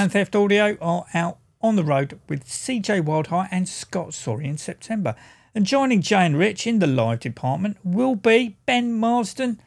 Grand 0.00 0.12
Theft 0.12 0.34
Audio 0.34 0.78
are 0.80 1.04
out 1.12 1.36
on 1.60 1.76
the 1.76 1.84
road 1.84 2.18
with 2.26 2.46
CJ 2.46 3.02
Wildheart 3.02 3.48
and 3.50 3.68
Scott 3.68 4.14
Sorry 4.14 4.46
in 4.46 4.56
September. 4.56 5.14
And 5.54 5.66
joining 5.66 6.00
Jay 6.00 6.24
and 6.24 6.38
Rich 6.38 6.66
in 6.66 6.78
the 6.78 6.86
live 6.86 7.20
department 7.20 7.76
will 7.84 8.14
be 8.14 8.56
Ben 8.64 8.94
Marsden 8.94 9.60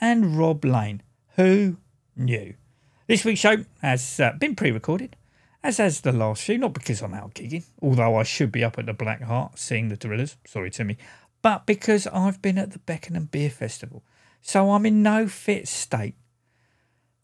and 0.00 0.38
Rob 0.38 0.64
Lane. 0.64 1.02
Who 1.34 1.78
knew? 2.14 2.54
This 3.08 3.24
week's 3.24 3.40
show 3.40 3.64
has 3.80 4.20
uh, 4.20 4.34
been 4.38 4.54
pre 4.54 4.70
recorded, 4.70 5.16
as 5.64 5.78
has 5.78 6.02
the 6.02 6.12
last 6.12 6.44
few, 6.44 6.58
not 6.58 6.74
because 6.74 7.02
I'm 7.02 7.14
out 7.14 7.34
gigging, 7.34 7.64
although 7.82 8.14
I 8.14 8.22
should 8.22 8.52
be 8.52 8.62
up 8.62 8.78
at 8.78 8.86
the 8.86 8.92
Black 8.92 9.22
Heart 9.22 9.58
seeing 9.58 9.88
the 9.88 9.96
Drillers, 9.96 10.36
sorry 10.46 10.70
Timmy, 10.70 10.96
but 11.42 11.66
because 11.66 12.06
I've 12.06 12.40
been 12.40 12.56
at 12.56 12.70
the 12.70 12.78
Beckenham 12.78 13.24
Beer 13.24 13.50
Festival. 13.50 14.04
So 14.42 14.70
I'm 14.70 14.86
in 14.86 15.02
no 15.02 15.26
fit 15.26 15.66
state 15.66 16.14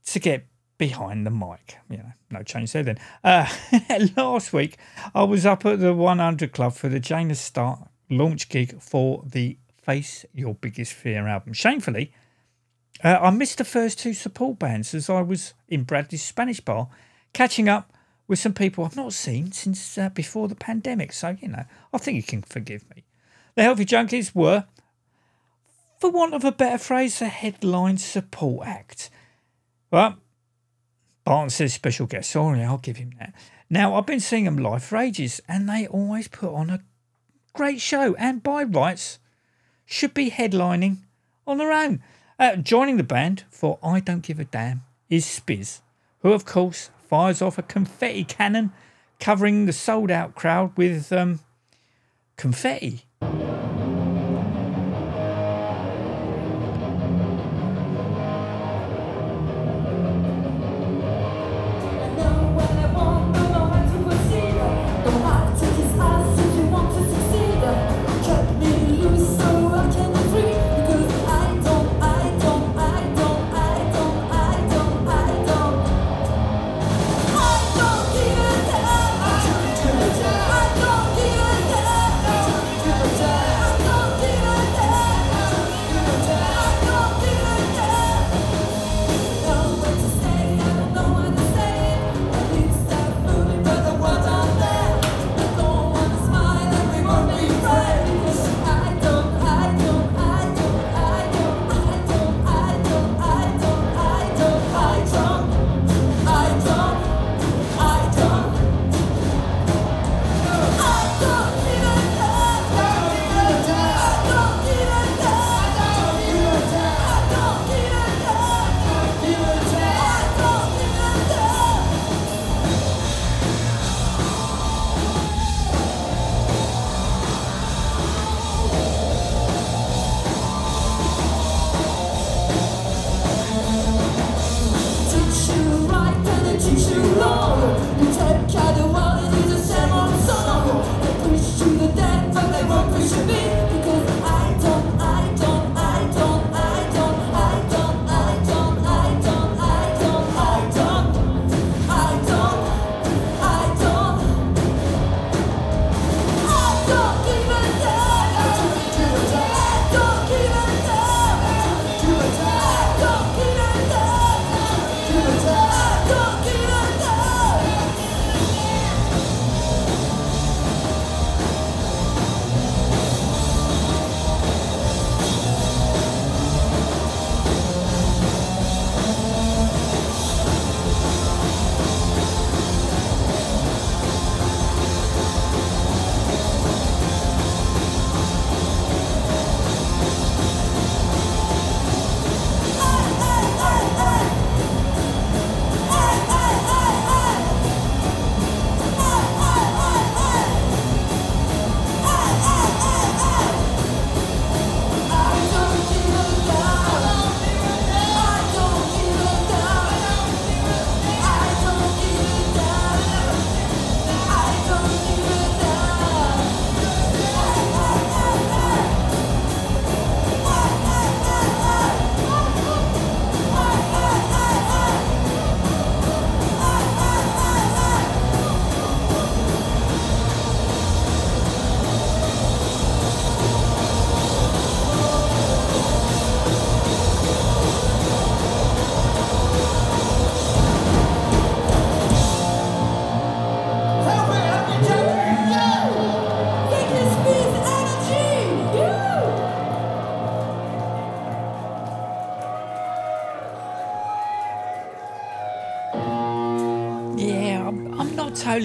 to 0.07 0.19
get 0.19 0.49
behind 0.79 1.27
the 1.27 1.31
mic. 1.31 1.77
You 1.91 1.99
know, 1.99 2.13
no 2.31 2.43
change 2.43 2.73
there 2.73 2.85
then. 2.85 2.99
Uh, 3.23 3.49
last 4.17 4.53
week, 4.53 4.79
I 5.15 5.25
was 5.25 5.45
up 5.45 5.67
at 5.67 5.81
the 5.81 5.93
100 5.93 6.53
Club 6.53 6.75
for 6.75 6.89
the 6.89 7.01
Janus 7.01 7.41
Stark 7.41 7.81
launch 8.09 8.49
gig 8.49 8.81
for 8.81 9.23
the 9.27 9.59
Face 9.83 10.25
Your 10.33 10.55
Biggest 10.55 10.93
Fear 10.95 11.27
album. 11.27 11.53
Shamefully, 11.53 12.13
uh, 13.05 13.19
I 13.21 13.31
missed 13.31 13.59
the 13.59 13.65
first 13.65 13.99
two 13.99 14.15
support 14.15 14.59
bands 14.59 14.95
as 14.95 15.11
I 15.11 15.21
was 15.21 15.55
in 15.69 15.85
Bradley's 15.85 16.23
Spanish 16.23 16.61
bar 16.61 16.89
catching 17.33 17.69
up 17.69 17.93
with 18.27 18.39
some 18.39 18.55
people 18.55 18.85
I've 18.85 18.97
not 18.97 19.13
seen 19.13 19.53
since 19.53 19.97
uh, 19.97 20.11
before 20.11 20.49
the 20.49 20.55
pandemic. 20.55 21.13
So, 21.13 21.37
you 21.41 21.49
know, 21.49 21.65
I 21.93 21.99
think 21.99 22.17
you 22.17 22.23
can 22.23 22.43
forgive 22.43 22.89
me. 22.95 23.05
The 23.55 23.63
Healthy 23.63 23.87
Junkies 23.87 24.35
were, 24.35 24.67
for 25.99 26.11
want 26.11 26.35
of 26.35 26.45
a 26.45 26.53
better 26.53 26.79
phrase, 26.79 27.21
a 27.23 27.27
headline 27.27 27.99
support 27.99 28.67
act. 28.67 29.11
Well, 29.91 30.19
Barton 31.29 31.51
says 31.51 31.75
special 31.75 32.07
guest. 32.07 32.31
Sorry, 32.31 32.65
I'll 32.65 32.79
give 32.79 32.97
him 32.97 33.13
that. 33.19 33.35
Now, 33.69 33.95
I've 33.95 34.07
been 34.07 34.19
seeing 34.19 34.45
them 34.47 34.57
live 34.57 34.83
for 34.83 34.97
ages, 34.97 35.43
and 35.47 35.69
they 35.69 35.87
always 35.87 36.27
put 36.27 36.55
on 36.55 36.71
a 36.71 36.81
great 37.53 37.83
show, 37.83 38.15
and 38.15 38.43
by 38.43 38.63
rights, 38.63 39.19
should 39.85 40.15
be 40.15 40.31
headlining 40.31 40.97
on 41.47 41.59
their 41.59 41.71
own. 41.71 42.03
Uh, 42.39 42.57
joining 42.57 42.97
the 42.97 43.03
band 43.03 43.45
for 43.51 43.79
I 43.83 44.01
Don't 44.01 44.23
Give 44.23 44.41
a 44.41 44.47
Damn 44.47 44.85
is 45.11 45.27
Spizz, 45.27 45.83
who, 46.21 46.33
of 46.33 46.47
course, 46.47 46.89
fires 47.07 47.43
off 47.43 47.59
a 47.59 47.63
confetti 47.63 48.25
cannon 48.25 48.73
covering 49.21 49.67
the 49.67 49.75
sold 49.75 50.11
out 50.11 50.35
crowd 50.35 50.75
with 50.79 51.13
um, 51.13 51.41
confetti. 52.39 53.03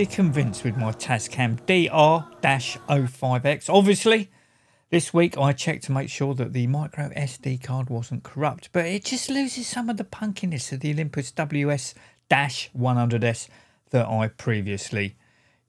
Convinced 0.06 0.64
with 0.64 0.78
my 0.78 0.92
Tascam 0.92 1.58
DR-05X. 1.66 3.70
Obviously, 3.70 4.30
this 4.90 5.14
week 5.14 5.38
I 5.38 5.54
checked 5.54 5.84
to 5.86 5.92
make 5.92 6.10
sure 6.10 6.34
that 6.36 6.54
the 6.54 6.68
micro 6.68 7.10
SD 7.10 7.64
card 7.64 7.90
wasn't 7.90 8.24
corrupt, 8.24 8.70
but 8.72 8.86
it 8.86 9.04
just 9.06 9.30
loses 9.30 9.68
some 9.68 9.90
of 9.90 9.98
the 9.98 10.04
punkiness 10.04 10.72
of 10.72 10.82
the 10.82 10.92
Olympus 10.92 11.32
WS-100S 11.32 13.48
that 13.90 14.08
I 14.08 14.28
previously 14.28 15.16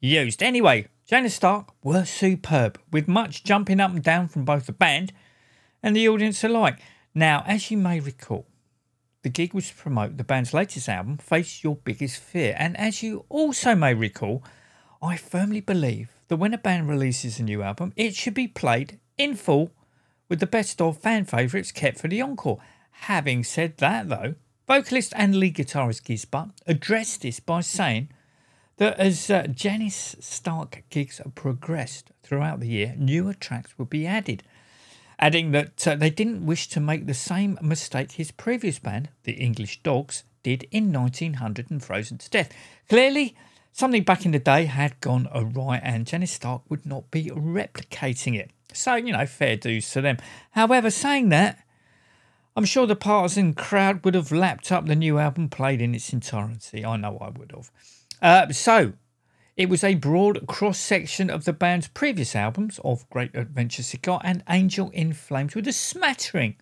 used. 0.01 0.43
Anyway, 0.43 0.89
Janus 1.07 1.35
Stark 1.35 1.72
were 1.82 2.05
superb, 2.05 2.78
with 2.91 3.09
much 3.09 3.45
jumping 3.45 3.80
up 3.80 3.93
and 3.93 4.03
down 4.03 4.28
from 4.28 4.45
both 4.45 4.66
the 4.66 4.72
band 4.72 5.14
and 5.82 5.97
the 5.97 6.07
audience 6.09 6.45
alike. 6.45 6.78
Now, 7.14 7.43
as 7.47 7.70
you 7.70 7.78
may 7.78 8.01
recall, 8.01 8.47
the 9.25 9.31
gig 9.31 9.55
was 9.55 9.70
to 9.70 9.75
promote 9.75 10.18
the 10.18 10.22
band's 10.22 10.53
latest 10.53 10.87
album, 10.87 11.16
Face 11.16 11.64
Your 11.64 11.77
Biggest 11.77 12.18
Fear. 12.20 12.55
And 12.59 12.77
as 12.77 13.03
you 13.03 13.25
also 13.31 13.75
may 13.75 13.95
recall, 13.95 14.45
I 15.03 15.16
firmly 15.16 15.62
believe 15.62 16.11
that 16.29 16.37
when 16.37 16.53
a 16.53 16.59
band 16.59 16.91
releases 16.91 17.41
a 17.41 17.43
new 17.43 17.62
album, 17.62 17.95
it 17.97 18.14
should 18.14 18.35
be 18.35 18.47
played 18.47 19.01
in 19.16 19.35
full 19.35 19.70
with 20.29 20.41
the 20.41 20.47
best 20.47 20.79
of 20.83 20.99
fan 20.99 21.25
favourites 21.25 21.72
kept 21.72 21.99
for 21.99 22.09
the 22.09 22.20
encore. 22.20 22.59
Having 22.91 23.45
said 23.45 23.79
that, 23.79 24.11
though, 24.11 24.35
vocalist 24.68 25.14
and 25.16 25.37
lead 25.37 25.57
guitarist 25.57 26.03
Gizz 26.03 26.31
Butt 26.31 26.51
addressed 26.66 27.22
this 27.22 27.41
by 27.41 27.62
saying 27.62 28.11
that 28.77 29.01
as 29.01 29.31
uh, 29.31 29.47
Janus 29.47 30.16
Stark 30.20 30.85
gigs 30.91 31.18
progressed 31.35 32.11
throughout 32.22 32.61
the 32.61 32.68
year, 32.68 32.95
newer 32.99 33.33
tracks 33.33 33.79
would 33.79 33.89
be 33.89 34.07
added, 34.07 34.43
adding 35.25 35.53
that 35.53 35.89
uh, 35.89 35.95
they 35.95 36.11
didn't 36.11 36.45
wish 36.45 36.68
to 36.68 36.79
make 36.79 37.07
the 37.07 37.14
same 37.14 37.59
mistake 37.62 38.12
his 38.12 38.31
previous 38.31 38.79
band, 38.79 39.09
the 39.22 39.33
English 39.33 39.83
Dogs, 39.83 40.22
did 40.43 40.68
in 40.70 40.93
1900 40.93 41.70
and 41.70 41.83
Frozen 41.83 42.18
to 42.18 42.29
Death. 42.29 42.53
Clearly, 42.91 43.35
something 43.72 44.03
back 44.03 44.27
in 44.27 44.33
the 44.33 44.39
day 44.39 44.66
had 44.66 45.01
gone 45.01 45.27
awry, 45.35 45.81
and 45.83 46.07
Janus 46.07 46.33
Stark 46.33 46.61
would 46.68 46.85
not 46.85 47.11
be 47.11 47.31
replicating 47.31 48.39
it. 48.39 48.51
So, 48.75 48.97
you 48.97 49.14
know, 49.14 49.25
fair 49.25 49.57
dues 49.57 49.91
to 49.93 50.03
them. 50.03 50.18
However, 50.51 50.91
saying 50.91 51.31
that, 51.31 51.59
I'm 52.55 52.66
sure 52.66 52.87
the 52.87 52.95
partisan 52.95 53.55
crowd 53.55 54.05
would 54.05 54.14
have 54.14 54.31
lapped 54.31 54.70
up 54.70 54.85
the 54.85 54.95
new 54.95 55.18
album 55.18 55.49
played 55.49 55.81
in 55.81 55.95
its 55.95 56.12
entirety. 56.12 56.85
I 56.85 56.99
know 56.99 57.16
I 57.18 57.31
would 57.31 57.53
have. 57.53 57.70
Uh, 58.20 58.53
so, 58.53 58.93
it 59.57 59.68
was 59.68 59.84
a 59.84 59.94
broad 59.94 60.46
cross 60.48 60.78
section 60.78 61.30
of 61.30 61.44
the 61.44 61.52
band's 61.52 61.86
previous 61.86 62.34
albums 62.34 62.80
of 62.82 63.09
Great 63.09 63.34
Adventure 63.36 63.84
Cigar 63.84 64.20
and 64.24 64.42
Angel 64.48 64.90
in 64.90 65.12
Flames 65.12 65.55
with 65.55 65.68
a 65.68 65.72
smattering 65.72 66.57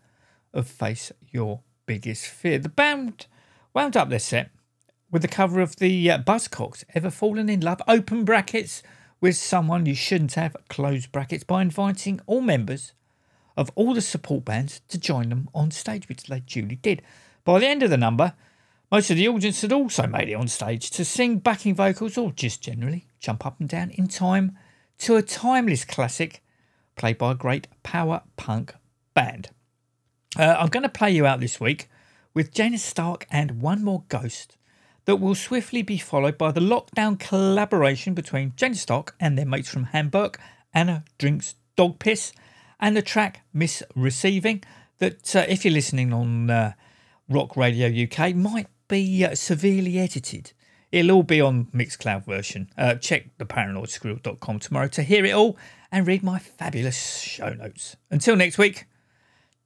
of 0.53 0.69
Face 0.69 1.11
Your 1.31 1.61
Biggest 1.87 2.27
Fear. 2.27 2.59
The 2.59 2.69
band 2.69 3.27
wound 3.73 3.97
up 3.97 4.11
their 4.11 4.19
set 4.19 4.51
with 5.11 5.23
the 5.23 5.29
cover 5.29 5.63
of 5.63 5.77
the 5.77 6.11
uh, 6.11 6.19
Buzzcocks 6.19 6.85
Ever 6.95 7.11
Fallen 7.11 7.49
in 7.49 7.61
Love, 7.61 7.81
open 7.89 8.25
brackets, 8.25 8.83
with 9.23 9.37
someone 9.37 9.87
you 9.87 9.95
shouldn't 9.95 10.35
have, 10.35 10.55
close 10.69 11.07
brackets, 11.07 11.45
by 11.45 11.63
inviting 11.63 12.21
all 12.27 12.43
members 12.43 12.93
of 13.57 13.71
all 13.75 13.95
the 13.95 14.03
support 14.03 14.45
bands 14.45 14.83
to 14.89 14.99
join 14.99 15.31
them 15.31 15.49
on 15.55 15.71
stage, 15.71 16.09
which 16.09 16.25
they 16.25 16.41
duly 16.41 16.77
did. 16.77 17.01
By 17.45 17.59
the 17.59 17.69
end 17.69 17.83
of 17.83 17.91
the 17.91 17.97
number, 17.97 18.35
most 18.93 19.11
of 19.11 19.17
the 19.17 19.27
audience 19.27 19.63
had 19.63 19.73
also 19.73 20.07
made 20.07 20.29
it 20.29 20.35
on 20.35 20.47
stage 20.47 20.91
to 20.91 21.03
sing 21.03 21.39
backing 21.39 21.75
vocals 21.75 22.19
or 22.19 22.31
just 22.31 22.61
generally 22.61 23.07
jump 23.21 23.47
up 23.47 23.59
and 23.59 23.67
down 23.67 23.89
in 23.93 24.07
time 24.07 24.59
to 24.99 25.17
a 25.17 25.23
timeless 25.23 25.83
classic 25.87 26.43
played 26.95 27.17
by 27.17 27.33
a 27.33 27.35
great 27.35 27.69
power 27.83 28.21
punk 28.37 28.75
band. 29.15 29.49
Uh, 30.39 30.57
I'm 30.59 30.69
going 30.69 30.83
to 30.83 30.91
play 30.91 31.11
you 31.11 31.25
out 31.25 31.41
this 31.41 31.59
week 31.59 31.89
with 32.35 32.53
Janus 32.53 32.83
Stark 32.83 33.27
and 33.31 33.63
One 33.63 33.83
More 33.83 34.05
Ghost 34.09 34.59
that 35.07 35.17
will 35.17 35.35
swiftly 35.35 35.81
be 35.81 35.97
followed 35.97 36.37
by 36.37 36.53
the 36.53 36.61
lockdown 36.61 37.19
collaboration 37.19 38.13
between 38.13 38.53
Janus 38.57 38.83
Stark 38.83 39.15
and 39.19 39.39
their 39.39 39.47
mates 39.47 39.71
from 39.71 39.85
Hamburg, 39.85 40.39
Anna 40.75 41.05
Drinks 41.17 41.55
Dog 41.77 41.99
Piss, 41.99 42.33
and 42.79 42.95
the 42.95 43.01
track 43.01 43.41
Miss 43.55 43.83
Receiving 43.95 44.63
that, 44.99 45.35
uh, 45.35 45.47
if 45.49 45.65
you're 45.65 45.73
listening 45.73 46.13
on 46.13 46.51
uh, 46.51 46.73
Rock 47.29 47.57
Radio 47.57 47.89
UK, 47.89 48.35
might 48.35 48.67
be 48.93 49.25
uh, 49.25 49.35
severely 49.35 49.99
edited. 49.99 50.53
It'll 50.93 51.13
all 51.13 51.23
be 51.23 51.41
on 51.41 51.67
Mixcloud 51.75 52.27
version. 52.27 52.69
Uh, 52.77 52.95
check 52.97 53.37
theparanoidsquirrel.com 53.39 54.59
tomorrow 54.59 54.89
to 54.89 55.03
hear 55.03 55.25
it 55.25 55.33
all 55.33 55.57
and 55.91 56.07
read 56.07 56.23
my 56.23 56.39
fabulous 56.39 57.21
show 57.21 57.55
notes. 57.55 57.97
Until 58.11 58.37
next 58.37 58.59
week, 58.59 58.85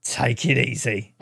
take 0.04 0.46
it 0.46 0.56
easy. 0.56 1.14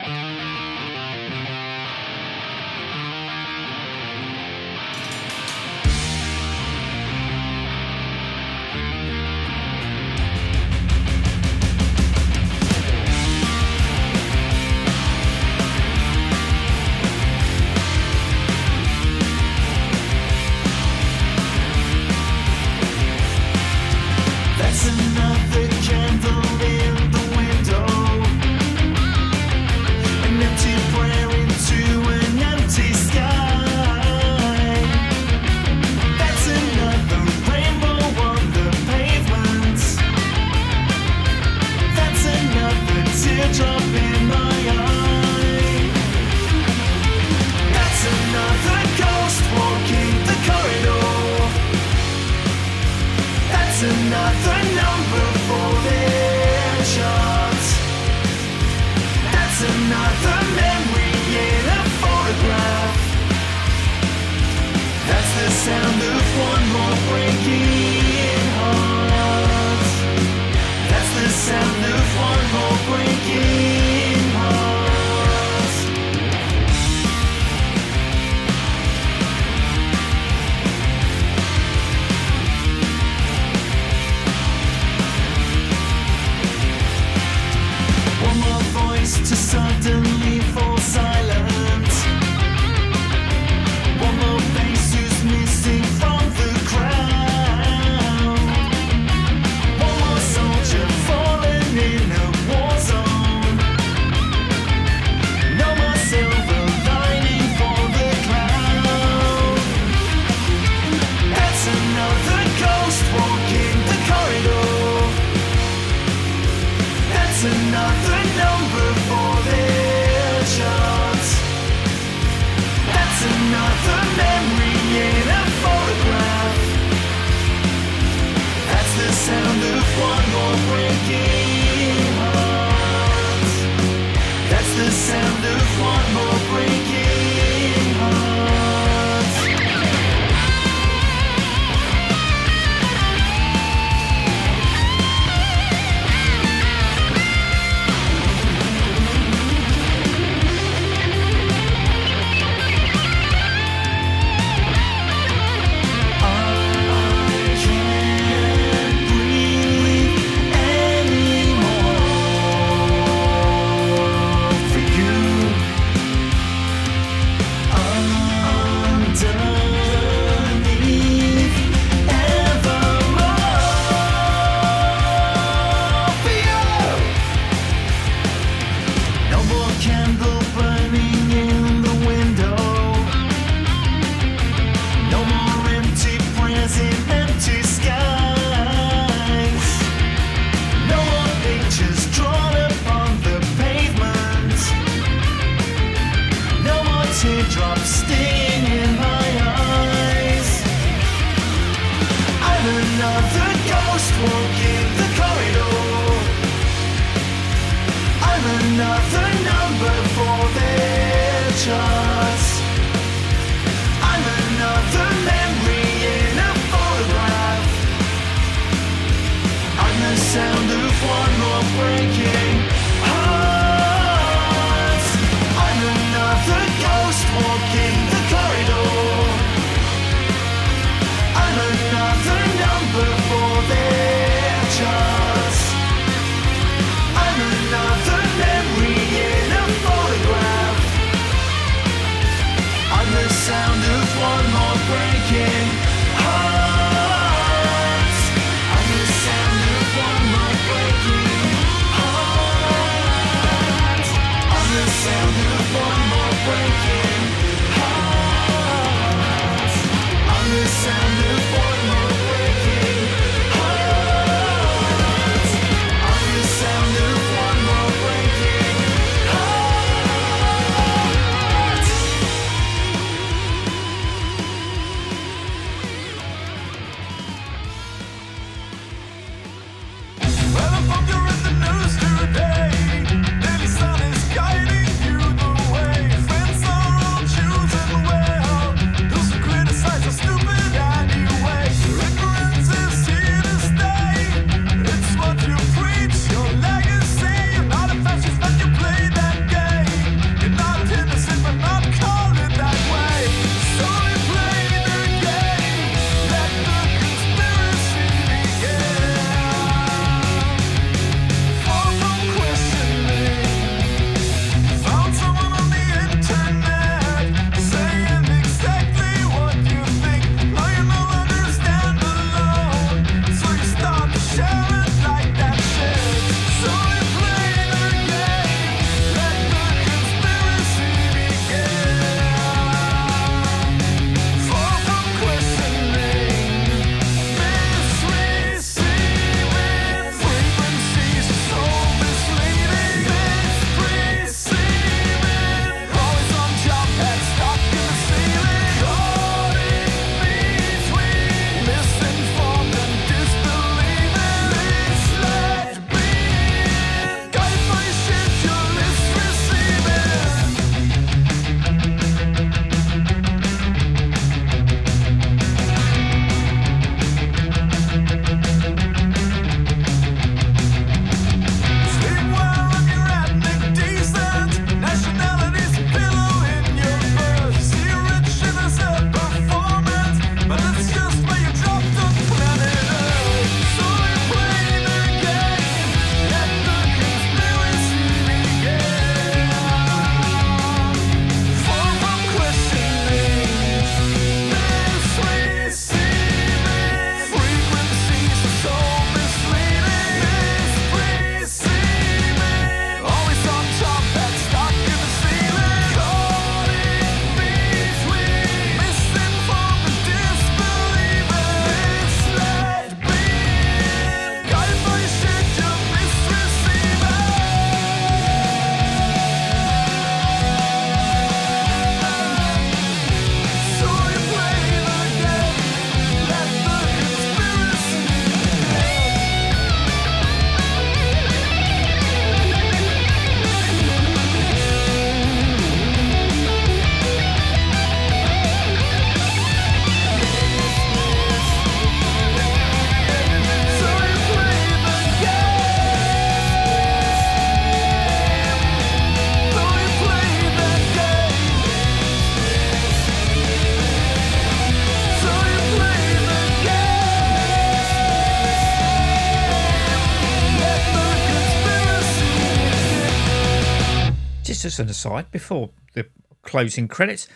an 464.79 464.89
aside 464.89 465.31
before 465.31 465.69
the 465.93 466.07
closing 466.43 466.87
credits. 466.87 467.27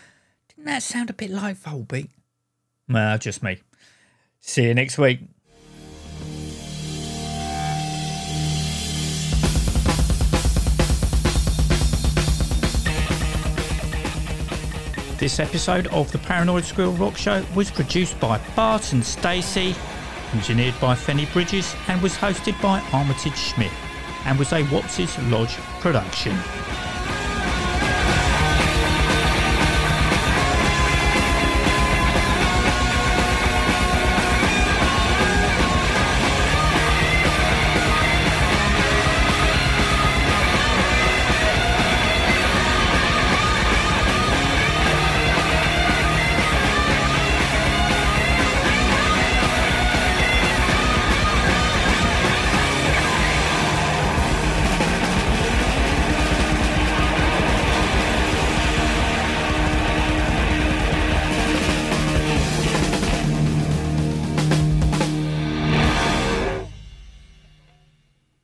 Didn't 0.48 0.66
that 0.66 0.82
sound 0.82 1.10
a 1.10 1.12
bit 1.12 1.30
like 1.30 1.56
Volbeat? 1.56 2.10
Nah, 2.88 3.16
just 3.18 3.42
me. 3.42 3.60
See 4.40 4.64
you 4.64 4.74
next 4.74 4.98
week. 4.98 5.20
This 15.18 15.38
episode 15.38 15.86
of 15.88 16.10
the 16.12 16.18
Paranoid 16.18 16.64
Squirrel 16.64 16.92
Rock 16.92 17.14
Show 17.14 17.44
was 17.54 17.70
produced 17.70 18.18
by 18.18 18.40
Bart 18.56 18.94
and 18.94 19.04
Stacey, 19.04 19.74
engineered 20.32 20.74
by 20.80 20.94
Fenny 20.94 21.30
Bridges, 21.34 21.76
and 21.88 22.00
was 22.00 22.14
hosted 22.14 22.60
by 22.62 22.80
Armitage 22.94 23.36
Schmidt, 23.36 23.70
and 24.24 24.38
was 24.38 24.54
a 24.54 24.62
Watts' 24.72 25.18
Lodge 25.30 25.54
production. 25.80 26.34